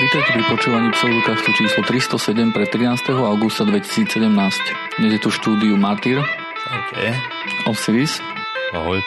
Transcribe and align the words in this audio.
Vítajte 0.00 0.32
pri 0.32 0.44
počúvaní 0.48 0.88
pseudokastu 0.96 1.52
číslo 1.52 1.84
307 1.84 2.56
pre 2.56 2.64
13. 2.64 3.12
augusta 3.20 3.68
2017. 3.68 4.16
Dnes 4.96 5.10
je 5.12 5.20
tu 5.20 5.28
štúdiu 5.28 5.76
Martyr. 5.76 6.24
OK. 6.72 6.92
Osiris. 7.68 8.16
Ahoj. 8.72 9.04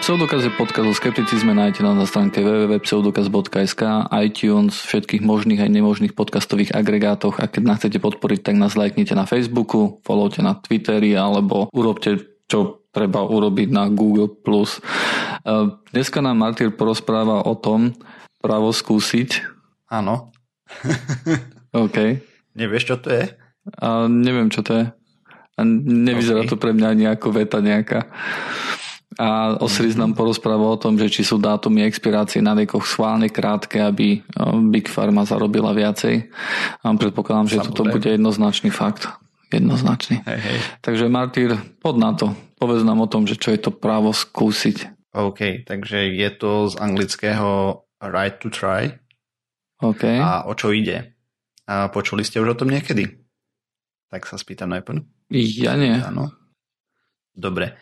Pseudokaz 0.00 0.48
je 0.48 0.52
podcast 0.56 0.88
o 0.88 0.96
skepticizme, 0.96 1.52
nájdete 1.52 1.84
na 1.84 2.08
stránke 2.08 2.40
www.pseudokaz.sk, 2.40 4.08
iTunes, 4.24 4.80
všetkých 4.80 5.20
možných 5.20 5.60
aj 5.60 5.68
nemožných 5.68 6.16
podcastových 6.16 6.72
agregátoch 6.72 7.36
a 7.36 7.44
keď 7.44 7.62
nás 7.68 7.76
chcete 7.84 8.00
podporiť, 8.00 8.48
tak 8.48 8.56
nás 8.56 8.80
lajknite 8.80 9.12
na 9.12 9.28
Facebooku, 9.28 10.00
followte 10.08 10.40
na 10.40 10.56
Twitteri 10.56 11.12
alebo 11.12 11.68
urobte 11.76 12.40
čo 12.48 12.88
treba 12.96 13.28
urobiť 13.28 13.68
na 13.68 13.92
Google+. 13.92 14.40
Dneska 15.92 16.24
nám 16.24 16.40
Martyr 16.40 16.72
porozpráva 16.72 17.44
o 17.44 17.52
tom, 17.52 17.92
právo 18.40 18.72
skúsiť. 18.72 19.55
Áno. 19.90 20.34
OK. 21.72 21.96
Nevieš, 22.56 22.84
čo 22.88 22.96
to 22.98 23.08
je? 23.12 23.24
A 23.82 24.06
neviem, 24.10 24.50
čo 24.50 24.62
to 24.66 24.72
je. 24.74 24.84
A 25.56 25.60
nevyzerá 25.64 26.44
okay. 26.44 26.50
to 26.52 26.56
pre 26.60 26.76
mňa 26.76 26.88
ani 26.92 27.04
ako 27.08 27.32
veta 27.32 27.58
nejaká. 27.64 28.06
A 29.16 29.56
Osiris 29.64 29.96
mm-hmm. 29.96 30.12
nám 30.12 30.18
porozpráva 30.18 30.68
o 30.68 30.76
tom, 30.76 31.00
že 31.00 31.08
či 31.08 31.24
sú 31.24 31.40
dátumy 31.40 31.88
expirácie 31.88 32.44
na 32.44 32.52
liekoch 32.52 32.84
schválne 32.84 33.32
krátke, 33.32 33.80
aby 33.80 34.20
Big 34.68 34.92
Pharma 34.92 35.24
zarobila 35.24 35.72
viacej. 35.72 36.28
A 36.84 36.92
predpokladám, 36.92 37.48
že 37.48 37.64
toto 37.64 37.88
bude 37.88 38.12
jednoznačný 38.12 38.68
fakt. 38.68 39.08
Jednoznačný. 39.48 40.20
Hej, 40.26 40.40
hej. 40.42 40.58
Takže 40.84 41.08
Martyr, 41.08 41.56
pod 41.80 41.96
na 41.96 42.12
to. 42.12 42.36
Povedz 42.60 42.84
nám 42.84 43.00
o 43.00 43.08
tom, 43.08 43.24
že 43.24 43.40
čo 43.40 43.54
je 43.56 43.60
to 43.62 43.72
právo 43.72 44.12
skúsiť. 44.12 45.08
OK, 45.16 45.64
takže 45.64 46.12
je 46.12 46.30
to 46.36 46.68
z 46.68 46.74
anglického 46.76 47.80
right 48.04 48.36
to 48.36 48.52
try. 48.52 48.92
OK. 49.82 50.02
A 50.06 50.48
o 50.48 50.52
čo 50.56 50.72
ide? 50.72 51.16
A 51.66 51.90
počuli 51.92 52.22
ste 52.22 52.40
už 52.40 52.56
o 52.56 52.58
tom 52.58 52.72
niekedy? 52.72 53.26
Tak 54.08 54.24
sa 54.24 54.38
spýtam 54.38 54.70
najprv. 54.72 55.02
Ja 55.34 55.74
nie. 55.74 55.92
Áno. 55.98 56.30
Dobre. 57.34 57.76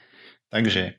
Takže 0.48 0.98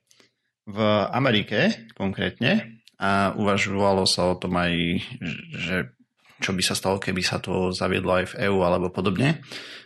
v 0.66 0.78
Amerike 1.12 1.90
konkrétne 1.98 2.82
a 2.96 3.36
uvažovalo 3.36 4.08
sa 4.08 4.32
o 4.32 4.40
tom 4.40 4.56
aj, 4.56 4.74
že 5.52 5.76
čo 6.40 6.52
by 6.52 6.64
sa 6.64 6.76
stalo, 6.76 7.00
keby 7.00 7.24
sa 7.24 7.40
to 7.40 7.72
zaviedlo 7.72 8.16
aj 8.16 8.36
v 8.36 8.48
EÚ 8.48 8.59
alebo 8.64 8.92
podobne. 8.92 9.44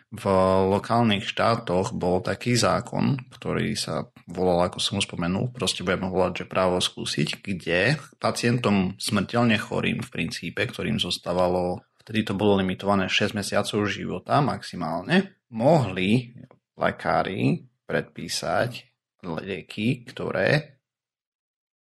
V 0.09 0.25
lokálnych 0.73 1.21
štátoch 1.21 1.93
bol 1.93 2.25
taký 2.25 2.57
zákon, 2.57 3.29
ktorý 3.29 3.77
sa 3.77 4.09
volal, 4.25 4.65
ako 4.65 4.81
som 4.81 4.97
už 4.97 5.05
spomenul, 5.05 5.53
proste 5.53 5.85
budeme 5.85 6.09
volať, 6.09 6.43
že 6.43 6.45
právo 6.49 6.81
skúsiť, 6.81 7.45
kde 7.45 8.01
pacientom 8.17 8.97
smrteľne 8.97 9.61
chorým 9.61 10.01
v 10.01 10.09
princípe, 10.09 10.65
ktorým 10.65 10.97
zostávalo, 10.97 11.85
vtedy 12.01 12.25
to 12.25 12.33
bolo 12.33 12.57
limitované 12.57 13.05
6 13.05 13.37
mesiacov 13.37 13.85
života 13.85 14.41
maximálne, 14.41 15.45
mohli 15.53 16.33
lekári 16.73 17.69
predpísať 17.85 18.89
lieky, 19.21 20.09
ktoré 20.09 20.81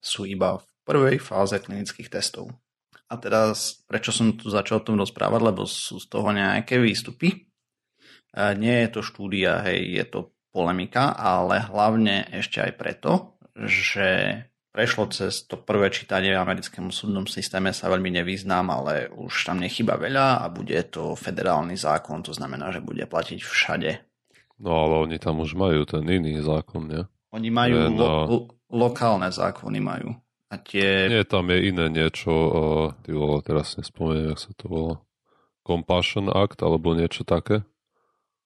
sú 0.05 0.29
iba 0.29 0.61
v 0.61 0.69
prvej 0.85 1.17
fáze 1.17 1.57
klinických 1.57 2.13
testov. 2.13 2.53
A 3.09 3.17
teraz, 3.17 3.81
prečo 3.89 4.13
som 4.13 4.37
tu 4.37 4.53
začal 4.53 4.85
o 4.85 4.85
tom 4.85 5.01
rozprávať, 5.01 5.41
lebo 5.41 5.65
sú 5.65 5.97
z 5.97 6.13
toho 6.13 6.29
nejaké 6.29 6.77
výstupy, 6.77 7.48
nie 8.35 8.77
je 8.85 8.89
to 8.93 9.01
štúdia, 9.01 9.65
hej, 9.65 10.03
je 10.03 10.05
to 10.09 10.21
polemika, 10.53 11.13
ale 11.15 11.61
hlavne 11.61 12.29
ešte 12.33 12.65
aj 12.65 12.73
preto, 12.75 13.39
že 13.55 14.43
prešlo 14.75 15.11
cez 15.11 15.43
to 15.49 15.59
prvé 15.59 15.91
čítanie 15.91 16.35
v 16.35 16.43
americkému 16.43 16.95
súdnom 16.95 17.27
systéme 17.27 17.75
sa 17.75 17.91
veľmi 17.91 18.15
nevyznám, 18.23 18.67
ale 18.71 19.11
už 19.11 19.49
tam 19.49 19.59
nechyba 19.59 19.99
veľa 19.99 20.43
a 20.43 20.47
bude 20.53 20.79
to 20.87 21.19
federálny 21.19 21.75
zákon, 21.75 22.23
to 22.23 22.31
znamená, 22.31 22.71
že 22.71 22.85
bude 22.85 23.03
platiť 23.09 23.41
všade. 23.43 23.91
No 24.59 24.87
ale 24.87 24.95
oni 25.07 25.17
tam 25.23 25.43
už 25.43 25.55
majú 25.55 25.87
ten 25.87 26.03
iný 26.07 26.43
zákon, 26.43 26.91
nie? 26.91 27.03
Oni 27.31 27.51
majú 27.51 27.77
ne, 27.79 27.89
no... 27.95 28.07
lo- 28.27 28.49
lokálne 28.71 29.31
zákony 29.31 29.79
majú. 29.79 30.11
A 30.49 30.57
tie... 30.57 31.13
Nie, 31.13 31.29
tam 31.29 31.53
je 31.53 31.59
iné 31.69 31.93
niečo, 31.93 32.33
uh, 32.33 32.87
ty 33.05 33.13
vole, 33.13 33.45
teraz 33.45 33.77
nespomeniem, 33.77 34.33
jak 34.33 34.41
sa 34.41 34.53
to 34.57 34.65
volá. 34.67 34.97
Compassion 35.61 36.33
Act, 36.33 36.65
alebo 36.65 36.97
niečo 36.97 37.29
také? 37.29 37.69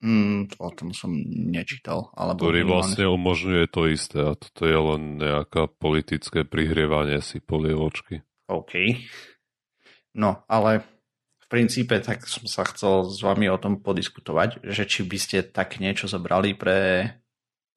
Mm, 0.03 0.51
o 0.59 0.69
tom 0.75 0.91
som 0.91 1.15
nečítal. 1.31 2.11
Alebo 2.19 2.43
ktorý 2.43 2.67
vlastne 2.67 3.07
umožňuje 3.07 3.65
to 3.71 3.87
isté 3.87 4.19
a 4.19 4.35
toto 4.35 4.67
je 4.67 4.75
len 4.75 5.23
nejaká 5.23 5.71
politické 5.71 6.43
prihrievanie 6.43 7.23
si 7.23 7.39
polievočky. 7.39 8.27
OK. 8.51 8.99
No, 10.19 10.43
ale 10.51 10.83
v 11.39 11.47
princípe 11.47 12.03
tak 12.03 12.27
som 12.27 12.51
sa 12.51 12.67
chcel 12.67 13.07
s 13.07 13.23
vami 13.23 13.47
o 13.47 13.63
tom 13.63 13.79
podiskutovať, 13.79 14.67
že 14.67 14.91
či 14.91 15.07
by 15.07 15.19
ste 15.23 15.39
tak 15.47 15.79
niečo 15.79 16.11
zobrali 16.11 16.59
pre, 16.59 17.07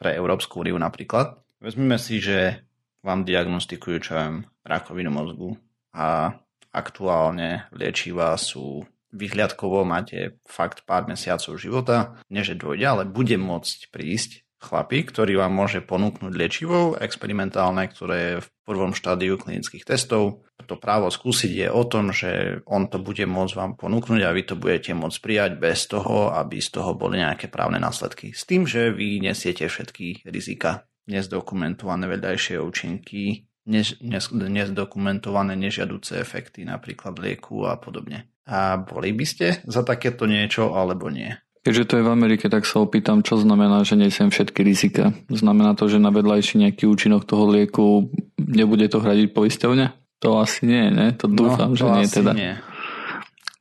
pre 0.01 0.17
Európsku 0.17 0.65
úniu 0.65 0.81
napríklad. 0.81 1.37
Vezmime 1.61 2.01
si, 2.01 2.17
že 2.17 2.65
vám 3.05 3.21
diagnostikujú, 3.21 3.97
čo 4.01 4.17
viem, 4.17 4.35
rakovinu 4.65 5.13
mozgu 5.13 5.53
a 5.93 6.33
aktuálne 6.73 7.69
liečivá 7.71 8.33
sú 8.35 8.81
vyhliadkovo 9.15 9.87
máte 9.87 10.37
fakt 10.43 10.83
pár 10.83 11.07
mesiacov 11.07 11.55
života, 11.55 12.19
neže 12.27 12.59
dôjde, 12.59 12.85
ale 12.85 13.03
bude 13.07 13.39
môcť 13.39 13.89
prísť 13.89 14.45
chlapík, 14.65 15.13
ktorý 15.13 15.39
vám 15.45 15.53
môže 15.53 15.79
ponúknuť 15.85 16.33
liečivo 16.33 16.97
experimentálne, 16.97 17.85
ktoré 17.85 18.17
je 18.17 18.35
v 18.41 18.47
prvom 18.65 18.91
štádiu 18.97 19.37
klinických 19.37 19.85
testov. 19.85 20.41
To 20.65 20.81
právo 20.81 21.13
skúsiť 21.13 21.51
je 21.53 21.67
o 21.69 21.83
tom, 21.85 22.09
že 22.09 22.63
on 22.65 22.89
to 22.89 22.97
bude 22.97 23.21
môcť 23.21 23.53
vám 23.53 23.71
ponúknuť 23.77 24.21
a 24.25 24.33
vy 24.33 24.43
to 24.49 24.57
budete 24.57 24.97
môcť 24.97 25.17
prijať 25.21 25.51
bez 25.61 25.85
toho, 25.85 26.33
aby 26.33 26.57
z 26.57 26.69
toho 26.73 26.97
boli 26.97 27.21
nejaké 27.21 27.45
právne 27.53 27.77
následky. 27.77 28.33
S 28.33 28.49
tým, 28.49 28.65
že 28.65 28.89
vy 28.89 29.21
nesiete 29.21 29.69
všetky 29.69 30.25
rizika, 30.25 30.89
nezdokumentované 31.05 32.09
vedľajšie 32.09 32.57
účinky, 32.57 33.45
nezdokumentované 33.65 35.57
nežiaduce 35.57 36.21
efekty, 36.21 36.63
napríklad 36.63 37.17
lieku 37.17 37.65
a 37.65 37.75
podobne. 37.81 38.29
A 38.45 38.77
boli 38.77 39.09
by 39.09 39.25
ste 39.25 39.45
za 39.65 39.81
takéto 39.81 40.29
niečo 40.29 40.77
alebo 40.77 41.09
nie? 41.09 41.33
Keďže 41.65 41.85
to 41.89 41.93
je 41.97 42.05
v 42.05 42.13
Amerike, 42.13 42.45
tak 42.45 42.69
sa 42.69 42.85
opýtam, 42.85 43.25
čo 43.25 43.41
znamená, 43.41 43.81
že 43.81 43.97
nesiem 43.97 44.29
všetky 44.29 44.61
rizika. 44.61 45.17
Znamená 45.33 45.73
to, 45.73 45.89
že 45.89 45.97
na 45.97 46.13
vedľajší 46.13 46.61
nejaký 46.61 46.85
účinok 46.85 47.25
toho 47.25 47.49
lieku 47.49 48.13
nebude 48.37 48.85
to 48.85 49.01
hradiť 49.01 49.33
poisťovňa? 49.33 49.87
To 50.21 50.37
asi 50.37 50.69
nie, 50.69 50.93
ne? 50.93 51.17
To 51.17 51.25
no, 51.25 51.33
dúfam, 51.33 51.73
no, 51.73 51.77
to 51.77 51.81
že 51.81 51.85
nie 51.89 52.05
teda. 52.05 52.31
Nie. 52.37 52.53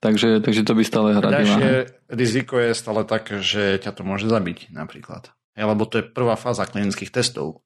Takže, 0.04 0.44
takže 0.44 0.68
to 0.68 0.76
by 0.76 0.84
stále 0.84 1.16
hradila. 1.16 1.48
Ďalšie 1.48 1.72
riziko 2.12 2.60
je 2.60 2.76
stále 2.76 3.08
také, 3.08 3.40
že 3.40 3.80
ťa 3.80 3.96
to 3.96 4.04
môže 4.04 4.28
zabiť 4.28 4.68
napríklad. 4.68 5.32
Lebo 5.54 5.86
to 5.86 6.02
je 6.02 6.10
prvá 6.10 6.34
fáza 6.34 6.66
klinických 6.66 7.14
testov. 7.14 7.62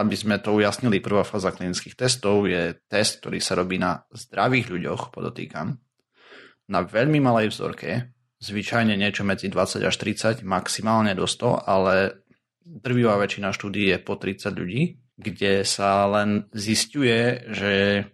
Aby 0.00 0.16
sme 0.16 0.40
to 0.40 0.56
ujasnili, 0.56 1.04
prvá 1.04 1.28
fáza 1.28 1.52
klinických 1.52 1.92
testov 1.92 2.48
je 2.48 2.72
test, 2.88 3.20
ktorý 3.20 3.36
sa 3.38 3.52
robí 3.52 3.76
na 3.76 4.08
zdravých 4.12 4.72
ľuďoch, 4.72 5.12
podotýkam, 5.12 5.76
na 6.68 6.80
veľmi 6.84 7.20
malej 7.20 7.52
vzorke, 7.52 8.16
zvyčajne 8.40 8.96
niečo 8.96 9.28
medzi 9.28 9.52
20 9.52 9.84
až 9.84 9.94
30, 10.00 10.40
maximálne 10.44 11.12
do 11.12 11.28
100, 11.28 11.68
ale 11.68 12.24
drvivá 12.64 13.16
väčšina 13.20 13.52
štúdí 13.52 13.92
je 13.92 13.98
po 14.00 14.16
30 14.20 14.52
ľudí, 14.52 15.00
kde 15.18 15.64
sa 15.64 16.08
len 16.08 16.48
zistuje, 16.52 17.44
že 17.50 18.04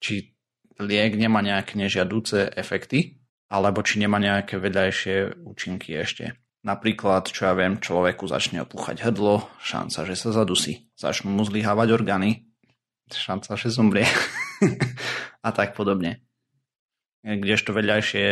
či 0.00 0.32
liek 0.80 1.16
nemá 1.16 1.40
nejaké 1.44 1.76
nežiadúce 1.76 2.52
efekty, 2.52 3.20
alebo 3.52 3.84
či 3.84 4.00
nemá 4.00 4.16
nejaké 4.16 4.56
vedľajšie 4.56 5.44
účinky 5.44 5.96
ešte. 5.96 6.40
Napríklad, 6.62 7.26
čo 7.26 7.50
ja 7.50 7.54
viem, 7.58 7.82
človeku 7.82 8.30
začne 8.30 8.62
opúchať 8.62 9.02
hrdlo, 9.02 9.50
šanca, 9.58 10.06
že 10.06 10.14
sa 10.14 10.30
zadusí. 10.30 10.86
Začnú 10.94 11.34
mu 11.34 11.42
zlyhávať 11.42 11.90
orgány, 11.90 12.46
šanca, 13.10 13.58
že 13.58 13.74
zomrie. 13.74 14.06
a 15.46 15.48
tak 15.50 15.74
podobne 15.74 16.22
kdežto 17.22 17.70
vedľajšie 17.70 18.26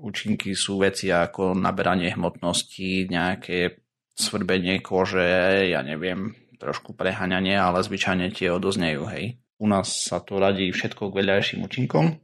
účinky 0.00 0.54
sú 0.54 0.80
veci 0.80 1.10
ako 1.10 1.58
naberanie 1.58 2.14
hmotnosti, 2.14 3.10
nejaké 3.10 3.82
svrbenie 4.14 4.80
kože, 4.80 5.68
ja 5.68 5.82
neviem, 5.82 6.32
trošku 6.56 6.94
preháňanie, 6.94 7.58
ale 7.58 7.84
zvyčajne 7.84 8.30
tie 8.32 8.52
odoznejú, 8.54 9.10
hej. 9.10 9.40
U 9.60 9.68
nás 9.68 10.08
sa 10.08 10.24
to 10.24 10.40
radí 10.40 10.72
všetko 10.72 11.12
k 11.12 11.16
vedľajším 11.20 11.60
účinkom, 11.66 12.16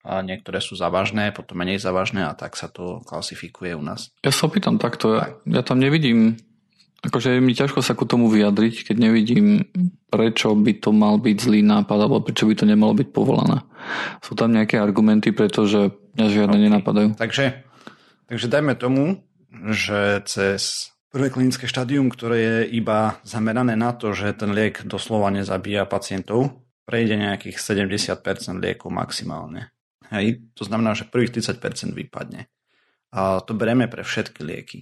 a 0.00 0.24
niektoré 0.24 0.64
sú 0.64 0.76
závažné, 0.76 1.32
potom 1.36 1.60
menej 1.60 1.80
závažné 1.80 2.24
a 2.24 2.32
tak 2.32 2.56
sa 2.56 2.72
to 2.72 3.04
klasifikuje 3.04 3.76
u 3.76 3.82
nás. 3.84 4.08
Ja 4.24 4.32
sa 4.32 4.48
opýtam 4.48 4.80
takto, 4.80 5.20
ja, 5.20 5.36
ja 5.44 5.62
tam 5.64 5.80
nevidím 5.80 6.40
Akože 7.00 7.32
je 7.32 7.40
mi 7.40 7.56
ťažko 7.56 7.80
sa 7.80 7.96
ku 7.96 8.04
tomu 8.04 8.28
vyjadriť, 8.28 8.92
keď 8.92 8.96
nevidím, 9.00 9.64
prečo 10.12 10.52
by 10.52 10.84
to 10.84 10.92
mal 10.92 11.16
byť 11.16 11.36
zlý 11.40 11.64
nápad, 11.64 11.96
alebo 11.96 12.20
prečo 12.20 12.44
by 12.44 12.52
to 12.52 12.68
nemalo 12.68 12.92
byť 12.92 13.08
povolené. 13.08 13.64
Sú 14.20 14.36
tam 14.36 14.52
nejaké 14.52 14.76
argumenty, 14.76 15.32
pretože 15.32 15.96
mňa 16.20 16.26
žiadne 16.28 16.58
okay. 16.60 16.64
nenapadajú. 16.68 17.08
Takže, 17.16 17.64
takže 18.28 18.46
dajme 18.52 18.76
tomu, 18.76 19.24
že 19.72 20.20
cez 20.28 20.92
prvé 21.08 21.32
klinické 21.32 21.64
štádium, 21.64 22.12
ktoré 22.12 22.36
je 22.36 22.58
iba 22.76 23.16
zamerané 23.24 23.80
na 23.80 23.96
to, 23.96 24.12
že 24.12 24.36
ten 24.36 24.52
liek 24.52 24.84
doslova 24.84 25.32
nezabíja 25.32 25.88
pacientov, 25.88 26.52
prejde 26.84 27.16
nejakých 27.16 27.56
70% 27.56 28.20
liekov 28.60 28.92
maximálne. 28.92 29.72
Hej? 30.10 30.42
To 30.58 30.66
znamená, 30.66 30.94
že 30.98 31.08
prvých 31.08 31.38
30% 31.38 31.94
vypadne. 31.94 32.50
A 33.10 33.42
to 33.42 33.54
bereme 33.54 33.90
pre 33.90 34.06
všetky 34.06 34.42
lieky. 34.42 34.78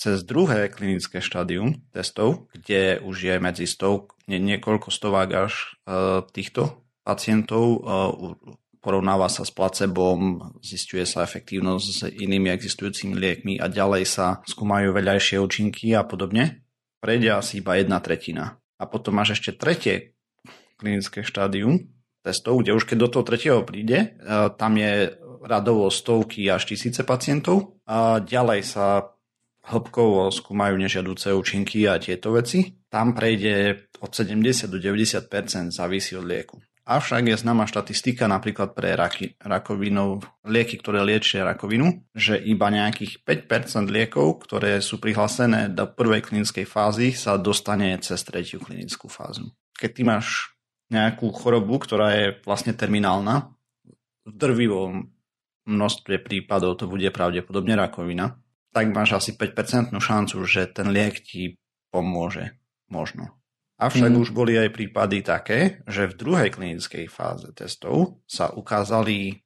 Cez 0.00 0.24
druhé 0.24 0.72
klinické 0.72 1.20
štádium 1.20 1.84
testov, 1.92 2.48
kde 2.56 3.04
už 3.04 3.16
je 3.20 3.36
medzi 3.36 3.66
stov, 3.68 4.16
nie, 4.24 4.40
niekoľko 4.40 4.88
stovák 4.88 5.28
až 5.36 5.76
uh, 5.84 6.24
týchto 6.32 6.80
pacientov, 7.04 7.84
uh, 7.84 8.16
porovnáva 8.80 9.28
sa 9.28 9.44
s 9.44 9.52
placebom, 9.52 10.40
zistuje 10.64 11.04
sa 11.04 11.20
efektívnosť 11.20 11.86
s 11.86 12.00
inými 12.08 12.48
existujúcimi 12.48 13.12
liekmi 13.12 13.54
a 13.60 13.68
ďalej 13.68 14.08
sa 14.08 14.40
skúmajú 14.48 14.96
veľajšie 14.96 15.36
účinky 15.36 15.92
a 15.92 16.02
podobne, 16.08 16.64
prejde 17.04 17.36
asi 17.36 17.60
iba 17.60 17.76
jedna 17.76 18.00
tretina. 18.00 18.56
A 18.80 18.88
potom 18.88 19.20
máš 19.20 19.36
ešte 19.36 19.52
tretie 19.52 20.16
klinické 20.80 21.20
štádium 21.20 21.92
testov, 22.20 22.62
kde 22.62 22.76
už 22.76 22.84
keď 22.84 22.96
do 22.96 23.08
toho 23.08 23.24
tretieho 23.24 23.60
príde, 23.64 24.16
uh, 24.20 24.52
tam 24.54 24.76
je 24.76 25.16
radovo 25.40 25.88
stovky 25.88 26.44
až 26.52 26.68
tisíce 26.68 27.00
pacientov 27.04 27.80
a 27.88 28.20
ďalej 28.20 28.60
sa 28.64 29.16
hĺbkovo 29.64 30.28
skúmajú 30.32 30.76
nežiaduce 30.76 31.32
účinky 31.32 31.88
a 31.88 32.00
tieto 32.00 32.32
veci. 32.32 32.64
Tam 32.90 33.14
prejde 33.14 33.86
od 34.02 34.10
70 34.10 34.66
do 34.66 34.78
90% 34.80 35.70
závisí 35.70 36.16
od 36.16 36.26
lieku. 36.26 36.58
Avšak 36.90 37.22
je 37.22 37.38
známa 37.38 37.70
štatistika 37.70 38.26
napríklad 38.26 38.74
pre 38.74 38.98
raky, 38.98 39.38
rakovinov, 39.38 40.26
lieky, 40.42 40.74
ktoré 40.74 41.06
liečia 41.06 41.46
rakovinu, 41.46 42.02
že 42.10 42.34
iba 42.34 42.66
nejakých 42.66 43.22
5% 43.22 43.86
liekov, 43.86 44.42
ktoré 44.42 44.82
sú 44.82 44.98
prihlásené 44.98 45.70
do 45.70 45.86
prvej 45.86 46.26
klinickej 46.26 46.66
fázy, 46.66 47.14
sa 47.14 47.38
dostane 47.38 47.94
cez 48.02 48.18
tretiu 48.26 48.58
klinickú 48.58 49.06
fázu. 49.06 49.54
Keď 49.78 49.90
ty 49.94 50.02
máš 50.02 50.49
nejakú 50.90 51.30
chorobu, 51.30 51.78
ktorá 51.78 52.12
je 52.14 52.26
vlastne 52.42 52.74
terminálna, 52.74 53.54
v 54.26 54.32
drvivom 54.34 55.10
množstve 55.66 56.20
prípadov 56.22 56.82
to 56.82 56.90
bude 56.90 57.06
pravdepodobne 57.14 57.78
rakovina, 57.78 58.38
tak 58.70 58.90
máš 58.90 59.18
asi 59.18 59.30
5% 59.34 59.94
šancu, 59.94 60.36
že 60.46 60.70
ten 60.70 60.90
liek 60.90 61.22
ti 61.22 61.58
pomôže. 61.90 62.58
Možno. 62.90 63.38
Avšak 63.80 64.12
mm. 64.12 64.20
už 64.20 64.28
boli 64.34 64.58
aj 64.58 64.74
prípady 64.74 65.22
také, 65.24 65.80
že 65.86 66.10
v 66.10 66.18
druhej 66.18 66.48
klinickej 66.52 67.06
fáze 67.08 67.48
testov 67.54 68.20
sa 68.28 68.52
ukázali 68.52 69.40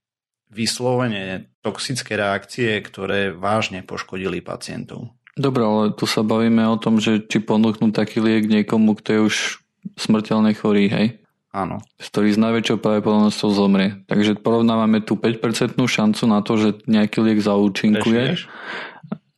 vyslovene 0.51 1.55
toxické 1.63 2.19
reakcie, 2.19 2.83
ktoré 2.83 3.31
vážne 3.31 3.87
poškodili 3.87 4.43
pacientov. 4.43 5.15
Dobre, 5.35 5.63
ale 5.67 5.83
tu 5.95 6.07
sa 6.07 6.23
bavíme 6.23 6.63
o 6.67 6.79
tom, 6.79 7.03
že 7.03 7.23
či 7.27 7.43
ponúknú 7.43 7.91
taký 7.91 8.23
liek 8.23 8.47
niekomu, 8.47 8.95
kto 8.99 9.09
je 9.13 9.21
už 9.29 9.37
smrteľne 9.99 10.55
chorý, 10.55 10.87
hej? 10.91 11.07
Áno. 11.55 11.79
Z 12.03 12.11
ktorých 12.11 12.35
s 12.35 12.41
najväčšou 12.43 12.77
pravdepodobnosťou 12.83 13.51
zomrie. 13.55 14.03
Takže 14.11 14.43
porovnávame 14.43 14.99
tú 15.07 15.15
5% 15.15 15.79
šancu 15.79 16.23
na 16.27 16.43
to, 16.43 16.59
že 16.59 16.69
nejaký 16.91 17.23
liek 17.23 17.39
zaúčinkuje. 17.39 18.43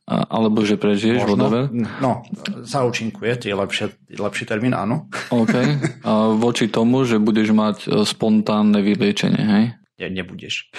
Alebo 0.07 0.63
že 0.63 0.79
prežiješ, 0.79 1.27
Možno. 1.27 1.35
whatever. 1.35 1.63
No, 1.99 2.23
zaúčinkuje, 2.63 3.43
je 3.43 3.53
lepšie, 3.53 3.85
lepší 4.17 4.49
termín, 4.49 4.73
áno. 4.73 5.05
OK. 5.29 5.53
A 6.07 6.33
voči 6.33 6.71
tomu, 6.71 7.05
že 7.05 7.21
budeš 7.21 7.51
mať 7.51 7.77
e, 7.85 7.87
spontánne 8.07 8.79
vyliečenie, 8.79 9.43
hej? 9.43 9.65
Nie, 9.99 10.07
nebudeš. 10.09 10.71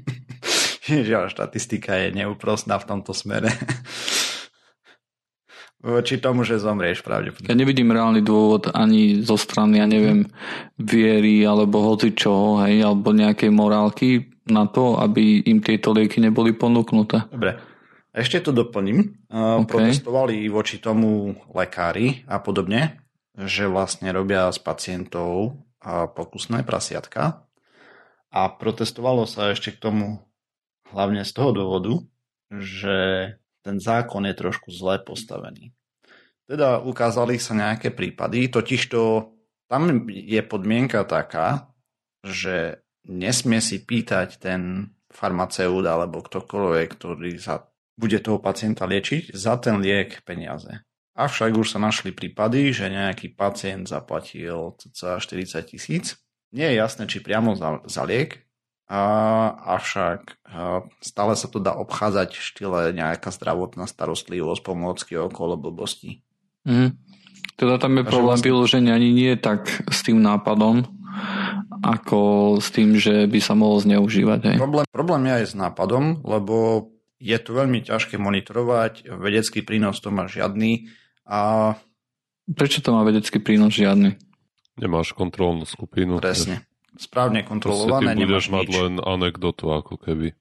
Žiaľ, 0.86 1.34
štatistika 1.34 1.98
je 1.98 2.14
neúprostná 2.14 2.78
v 2.78 2.86
tomto 2.88 3.10
smere 3.10 3.50
voči 5.84 6.16
tomu, 6.16 6.48
že 6.48 6.56
zomrieš 6.56 7.04
pravdepodobne. 7.04 7.52
Ja 7.52 7.54
nevidím 7.54 7.92
reálny 7.92 8.24
dôvod 8.24 8.72
ani 8.72 9.20
zo 9.20 9.36
strany, 9.36 9.78
ja 9.78 9.86
neviem, 9.86 10.32
viery 10.80 11.44
alebo 11.44 11.84
hoci 11.84 12.16
čoho, 12.16 12.64
hej, 12.64 12.80
alebo 12.80 13.12
nejakej 13.12 13.52
morálky 13.52 14.32
na 14.48 14.64
to, 14.64 14.96
aby 14.96 15.44
im 15.44 15.60
tieto 15.60 15.92
lieky 15.92 16.24
neboli 16.24 16.56
ponúknuté. 16.56 17.28
Dobre. 17.28 17.60
Ešte 18.14 18.46
to 18.46 18.54
doplním. 18.54 19.26
Okay. 19.26 19.66
Protestovali 19.66 20.46
voči 20.46 20.78
tomu 20.78 21.34
lekári 21.50 22.22
a 22.30 22.38
podobne, 22.38 23.02
že 23.34 23.66
vlastne 23.66 24.08
robia 24.14 24.46
s 24.48 24.62
pacientov 24.62 25.58
pokusné 25.84 26.62
prasiatka. 26.62 27.44
A 28.30 28.40
protestovalo 28.54 29.26
sa 29.26 29.50
ešte 29.50 29.74
k 29.74 29.82
tomu 29.82 30.22
hlavne 30.94 31.26
z 31.26 31.32
toho 31.34 31.50
dôvodu, 31.50 32.06
že 32.54 32.96
ten 33.64 33.80
zákon 33.80 34.28
je 34.28 34.34
trošku 34.36 34.68
zle 34.68 35.00
postavený. 35.00 35.72
Teda 36.44 36.76
ukázali 36.84 37.40
sa 37.40 37.56
nejaké 37.56 37.88
prípady, 37.88 38.52
totižto 38.52 39.00
tam 39.64 40.04
je 40.12 40.42
podmienka 40.44 41.00
taká, 41.08 41.72
že 42.20 42.84
nesmie 43.08 43.64
si 43.64 43.80
pýtať 43.80 44.36
ten 44.36 44.92
farmaceut 45.08 45.84
alebo 45.88 46.20
ktokoľvek, 46.20 46.88
ktorý 47.00 47.40
sa 47.40 47.72
bude 47.96 48.20
toho 48.20 48.42
pacienta 48.42 48.84
liečiť, 48.84 49.32
za 49.32 49.56
ten 49.56 49.80
liek 49.80 50.20
peniaze. 50.28 50.84
Avšak 51.14 51.54
už 51.54 51.70
sa 51.70 51.78
našli 51.78 52.10
prípady, 52.10 52.74
že 52.74 52.90
nejaký 52.90 53.38
pacient 53.38 53.86
zaplatil 53.86 54.74
cca 54.82 55.22
40 55.22 55.70
tisíc. 55.70 56.18
Nie 56.50 56.74
je 56.74 56.82
jasné, 56.82 57.06
či 57.06 57.22
priamo 57.22 57.54
za, 57.54 57.86
za 57.86 58.02
liek, 58.02 58.43
a, 58.84 59.02
avšak 59.78 60.44
a, 60.44 60.84
stále 61.00 61.32
sa 61.34 61.48
to 61.48 61.56
dá 61.60 61.72
obchádzať 61.72 62.36
v 62.36 62.44
štýle 62.44 62.80
nejaká 62.92 63.32
zdravotná 63.32 63.88
starostlivosť, 63.88 64.60
pomôcky 64.60 65.16
okolo 65.16 65.56
blbosti. 65.56 66.20
Mm. 66.68 66.96
Teda 67.54 67.78
tam 67.80 67.96
je 67.96 68.04
problém 68.04 68.36
vlastne... 68.36 68.50
vyloženie 68.50 68.90
ani 68.92 69.10
nie 69.14 69.32
tak 69.40 69.70
s 69.88 70.02
tým 70.04 70.20
nápadom, 70.20 70.84
ako 71.84 72.18
s 72.58 72.68
tým, 72.74 72.98
že 72.98 73.30
by 73.30 73.38
sa 73.38 73.54
mohol 73.54 73.78
zneužívať. 73.80 74.40
Hej. 74.52 74.58
Problém, 74.58 74.86
problém 74.90 75.22
je 75.30 75.34
aj 75.38 75.46
s 75.46 75.54
nápadom, 75.54 76.04
lebo 76.26 76.88
je 77.22 77.38
to 77.38 77.50
veľmi 77.54 77.86
ťažké 77.86 78.18
monitorovať, 78.18 79.06
vedecký 79.06 79.62
prínos 79.62 80.02
to 80.02 80.10
má 80.10 80.26
žiadny. 80.26 80.90
A... 81.24 81.72
Prečo 82.44 82.84
to 82.84 82.92
má 82.92 83.06
vedecký 83.06 83.40
prínos 83.40 83.72
žiadny? 83.72 84.18
Nemáš 84.76 85.14
kontrolnú 85.14 85.64
skupinu. 85.64 86.18
Presne 86.18 86.66
správne 86.98 87.42
kontrolované. 87.42 88.14
Ty 88.14 88.24
budeš 88.24 88.48
mať 88.50 88.66
nič. 88.68 88.76
len 88.78 88.94
anekdotu 89.02 89.64
ako 89.70 89.94
keby. 89.98 90.34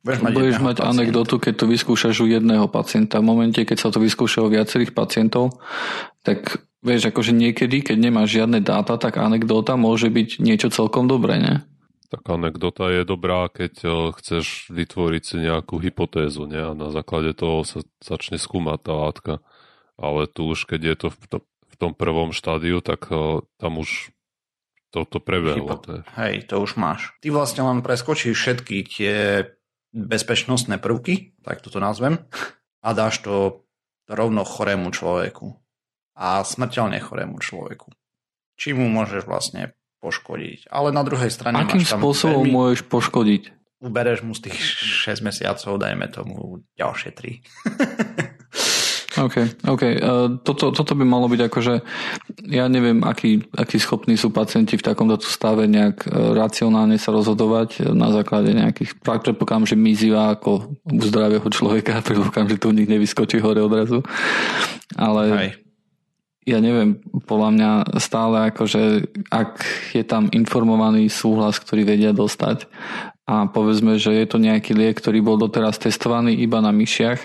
Budeš 0.00 0.20
mať, 0.24 0.32
budeš 0.32 0.58
mať 0.64 0.76
anekdotu, 0.80 1.34
keď 1.36 1.54
to 1.60 1.66
vyskúšaš 1.68 2.24
u 2.24 2.26
jedného 2.26 2.64
pacienta. 2.72 3.20
V 3.20 3.28
momente, 3.28 3.60
keď 3.60 3.76
sa 3.76 3.88
to 3.92 4.00
vyskúša 4.00 4.40
u 4.40 4.48
viacerých 4.48 4.96
pacientov, 4.96 5.60
tak 6.24 6.64
vieš, 6.80 7.12
akože 7.12 7.36
niekedy, 7.36 7.84
keď 7.84 7.96
nemáš 8.00 8.40
žiadne 8.40 8.64
dáta, 8.64 8.96
tak 8.96 9.20
anekdota 9.20 9.76
môže 9.76 10.08
byť 10.08 10.40
niečo 10.40 10.72
celkom 10.72 11.04
dobré, 11.04 11.36
ne? 11.36 11.54
Tak 12.10 12.26
anekdota 12.26 12.90
je 12.90 13.02
dobrá, 13.04 13.46
keď 13.52 13.74
eh, 13.84 13.92
chceš 14.16 14.72
vytvoriť 14.72 15.22
si 15.22 15.36
nejakú 15.44 15.76
hypotézu, 15.78 16.48
ne? 16.48 16.72
A 16.72 16.72
na 16.72 16.88
základe 16.88 17.36
toho 17.36 17.62
sa 17.68 17.84
začne 18.00 18.40
skúmať 18.40 18.78
tá 18.80 18.92
látka. 18.96 19.32
Ale 20.00 20.24
tu 20.32 20.48
už, 20.48 20.64
keď 20.64 20.80
je 20.80 20.96
to 20.96 21.08
v, 21.12 21.18
to, 21.28 21.38
v 21.44 21.74
tom 21.76 21.92
prvom 21.92 22.32
štádiu, 22.32 22.80
tak 22.80 23.12
uh, 23.12 23.44
tam 23.60 23.76
už 23.76 24.16
toto 24.90 25.22
prebehlo. 25.22 25.78
Hypo- 25.78 26.02
hej, 26.18 26.46
to 26.50 26.58
už 26.58 26.74
máš. 26.74 27.14
Ty 27.22 27.30
vlastne 27.30 27.62
len 27.62 27.78
preskočíš 27.80 28.34
všetky 28.34 28.76
tie 28.86 29.16
bezpečnostné 29.94 30.78
prvky, 30.78 31.34
tak 31.42 31.62
toto 31.62 31.78
nazvem, 31.78 32.26
a 32.82 32.88
dáš 32.94 33.22
to 33.22 33.64
rovno 34.10 34.42
chorému 34.42 34.90
človeku. 34.90 35.54
A 36.18 36.42
smrteľne 36.44 37.00
chorému 37.00 37.40
človeku. 37.40 37.94
Či 38.60 38.76
mu 38.76 38.90
môžeš 38.92 39.24
vlastne 39.24 39.72
poškodiť. 40.04 40.68
Ale 40.68 40.92
na 40.92 41.00
druhej 41.00 41.32
strane 41.32 41.64
Akým 41.64 41.80
máš 41.80 41.96
tam 41.96 42.00
spôsobom 42.02 42.44
veľmi... 42.44 42.52
môžeš 42.52 42.80
poškodiť? 42.90 43.42
Ubereš 43.80 44.20
mu 44.28 44.36
z 44.36 44.52
tých 44.52 44.60
6 44.60 45.24
mesiacov, 45.24 45.80
dajme 45.80 46.06
tomu 46.12 46.60
ďalšie 46.76 47.10
3. 47.16 48.28
OK, 49.20 49.36
OK. 49.68 49.82
Uh, 50.00 50.40
toto, 50.40 50.72
toto 50.72 50.92
by 50.96 51.04
malo 51.04 51.28
byť 51.28 51.40
akože, 51.52 51.74
ja 52.48 52.64
neviem, 52.72 53.04
aký, 53.04 53.44
aký 53.52 53.76
schopní 53.76 54.16
sú 54.16 54.32
pacienti 54.32 54.80
v 54.80 54.86
takomto 54.86 55.20
stave 55.20 55.68
nejak 55.68 56.08
uh, 56.08 56.32
racionálne 56.32 56.96
sa 56.96 57.12
rozhodovať 57.12 57.92
na 57.92 58.08
základe 58.16 58.56
nejakých, 58.56 58.96
predpokladám, 59.04 59.68
že 59.68 59.76
mizivá 59.76 60.32
ako 60.32 60.72
u 60.72 61.00
zdravého 61.04 61.44
človeka, 61.52 62.00
predpokladám, 62.08 62.56
že 62.56 62.60
tu 62.60 62.72
nich 62.72 62.88
nevyskočí 62.88 63.44
hore 63.44 63.60
odrazu. 63.60 64.00
Ale 64.96 65.22
Aj. 65.28 65.48
ja 66.48 66.58
neviem, 66.64 67.04
podľa 67.28 67.50
mňa 67.52 67.70
stále 68.00 68.48
akože, 68.50 69.04
ak 69.28 69.52
je 69.92 70.02
tam 70.02 70.32
informovaný 70.32 71.12
súhlas, 71.12 71.60
ktorý 71.60 71.84
vedia 71.84 72.16
dostať 72.16 72.66
a 73.30 73.46
povedzme, 73.46 73.94
že 73.94 74.10
je 74.10 74.26
to 74.26 74.42
nejaký 74.42 74.74
liek, 74.74 74.98
ktorý 74.98 75.22
bol 75.22 75.38
doteraz 75.38 75.78
testovaný 75.78 76.34
iba 76.42 76.58
na 76.58 76.74
myšiach 76.74 77.20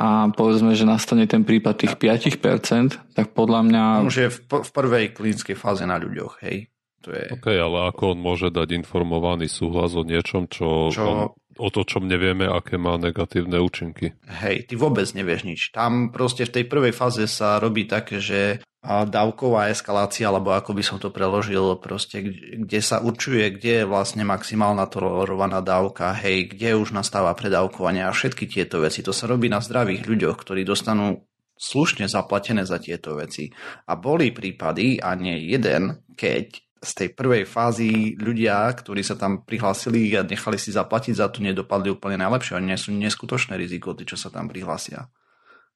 a 0.00 0.32
povedzme, 0.32 0.72
že 0.72 0.88
nastane 0.88 1.28
ten 1.28 1.44
prípad 1.44 1.84
tých 1.84 1.94
5%, 2.00 3.12
tak 3.12 3.36
podľa 3.36 3.60
mňa... 3.68 3.84
Už 4.08 4.16
je 4.16 4.28
v, 4.32 4.38
v 4.64 4.70
prvej 4.72 5.04
klinickej 5.12 5.56
fáze 5.60 5.84
na 5.84 6.00
ľuďoch, 6.00 6.40
hej. 6.40 6.72
To 7.04 7.12
je... 7.12 7.36
OK, 7.36 7.52
ale 7.52 7.92
ako 7.92 8.16
on 8.16 8.18
môže 8.24 8.48
dať 8.48 8.80
informovaný 8.80 9.48
súhlas 9.52 9.92
o 9.92 10.00
niečom, 10.00 10.48
čo, 10.48 10.88
čo... 10.88 11.04
On, 11.04 11.18
o 11.58 11.68
to, 11.72 11.82
čom 11.82 12.06
nevieme, 12.06 12.46
aké 12.46 12.78
má 12.78 13.00
negatívne 13.00 13.58
účinky. 13.58 14.14
Hej, 14.28 14.70
ty 14.70 14.74
vôbec 14.78 15.08
nevieš 15.10 15.42
nič. 15.48 15.60
Tam 15.74 16.14
proste 16.14 16.46
v 16.46 16.54
tej 16.60 16.64
prvej 16.70 16.94
fáze 16.94 17.26
sa 17.26 17.58
robí 17.58 17.88
také, 17.90 18.22
že 18.22 18.62
dávková 18.86 19.68
eskalácia, 19.68 20.32
alebo 20.32 20.56
ako 20.56 20.72
by 20.72 20.80
som 20.80 20.96
to 20.96 21.12
preložil, 21.12 21.76
proste, 21.76 22.24
kde 22.64 22.80
sa 22.80 23.04
určuje, 23.04 23.60
kde 23.60 23.84
je 23.84 23.88
vlastne 23.88 24.24
maximálna 24.24 24.88
tolerovaná 24.88 25.60
dávka, 25.60 26.16
hej, 26.16 26.56
kde 26.56 26.80
už 26.80 26.96
nastáva 26.96 27.36
predávkovanie 27.36 28.08
a 28.08 28.14
všetky 28.14 28.48
tieto 28.48 28.80
veci. 28.80 29.04
To 29.04 29.12
sa 29.12 29.28
robí 29.28 29.52
na 29.52 29.60
zdravých 29.60 30.08
ľuďoch, 30.08 30.36
ktorí 30.40 30.64
dostanú 30.64 31.28
slušne 31.60 32.08
zaplatené 32.08 32.64
za 32.64 32.80
tieto 32.80 33.20
veci. 33.20 33.52
A 33.84 34.00
boli 34.00 34.32
prípady, 34.32 34.96
a 34.96 35.12
nie 35.12 35.52
jeden, 35.52 36.00
keď 36.16 36.69
z 36.80 36.90
tej 36.96 37.08
prvej 37.12 37.44
fázy 37.44 38.16
ľudia, 38.16 38.64
ktorí 38.72 39.04
sa 39.04 39.12
tam 39.12 39.44
prihlásili 39.44 40.16
a 40.16 40.24
nechali 40.24 40.56
si 40.56 40.72
zaplatiť 40.72 41.12
za 41.12 41.28
to, 41.28 41.44
nedopadli 41.44 41.92
úplne 41.92 42.16
najlepšie. 42.24 42.56
Oni 42.56 42.72
sú 42.80 42.96
neskutočné 42.96 43.60
riziko, 43.60 43.92
tí, 43.92 44.08
čo 44.08 44.16
sa 44.16 44.32
tam 44.32 44.48
prihlásia. 44.48 45.12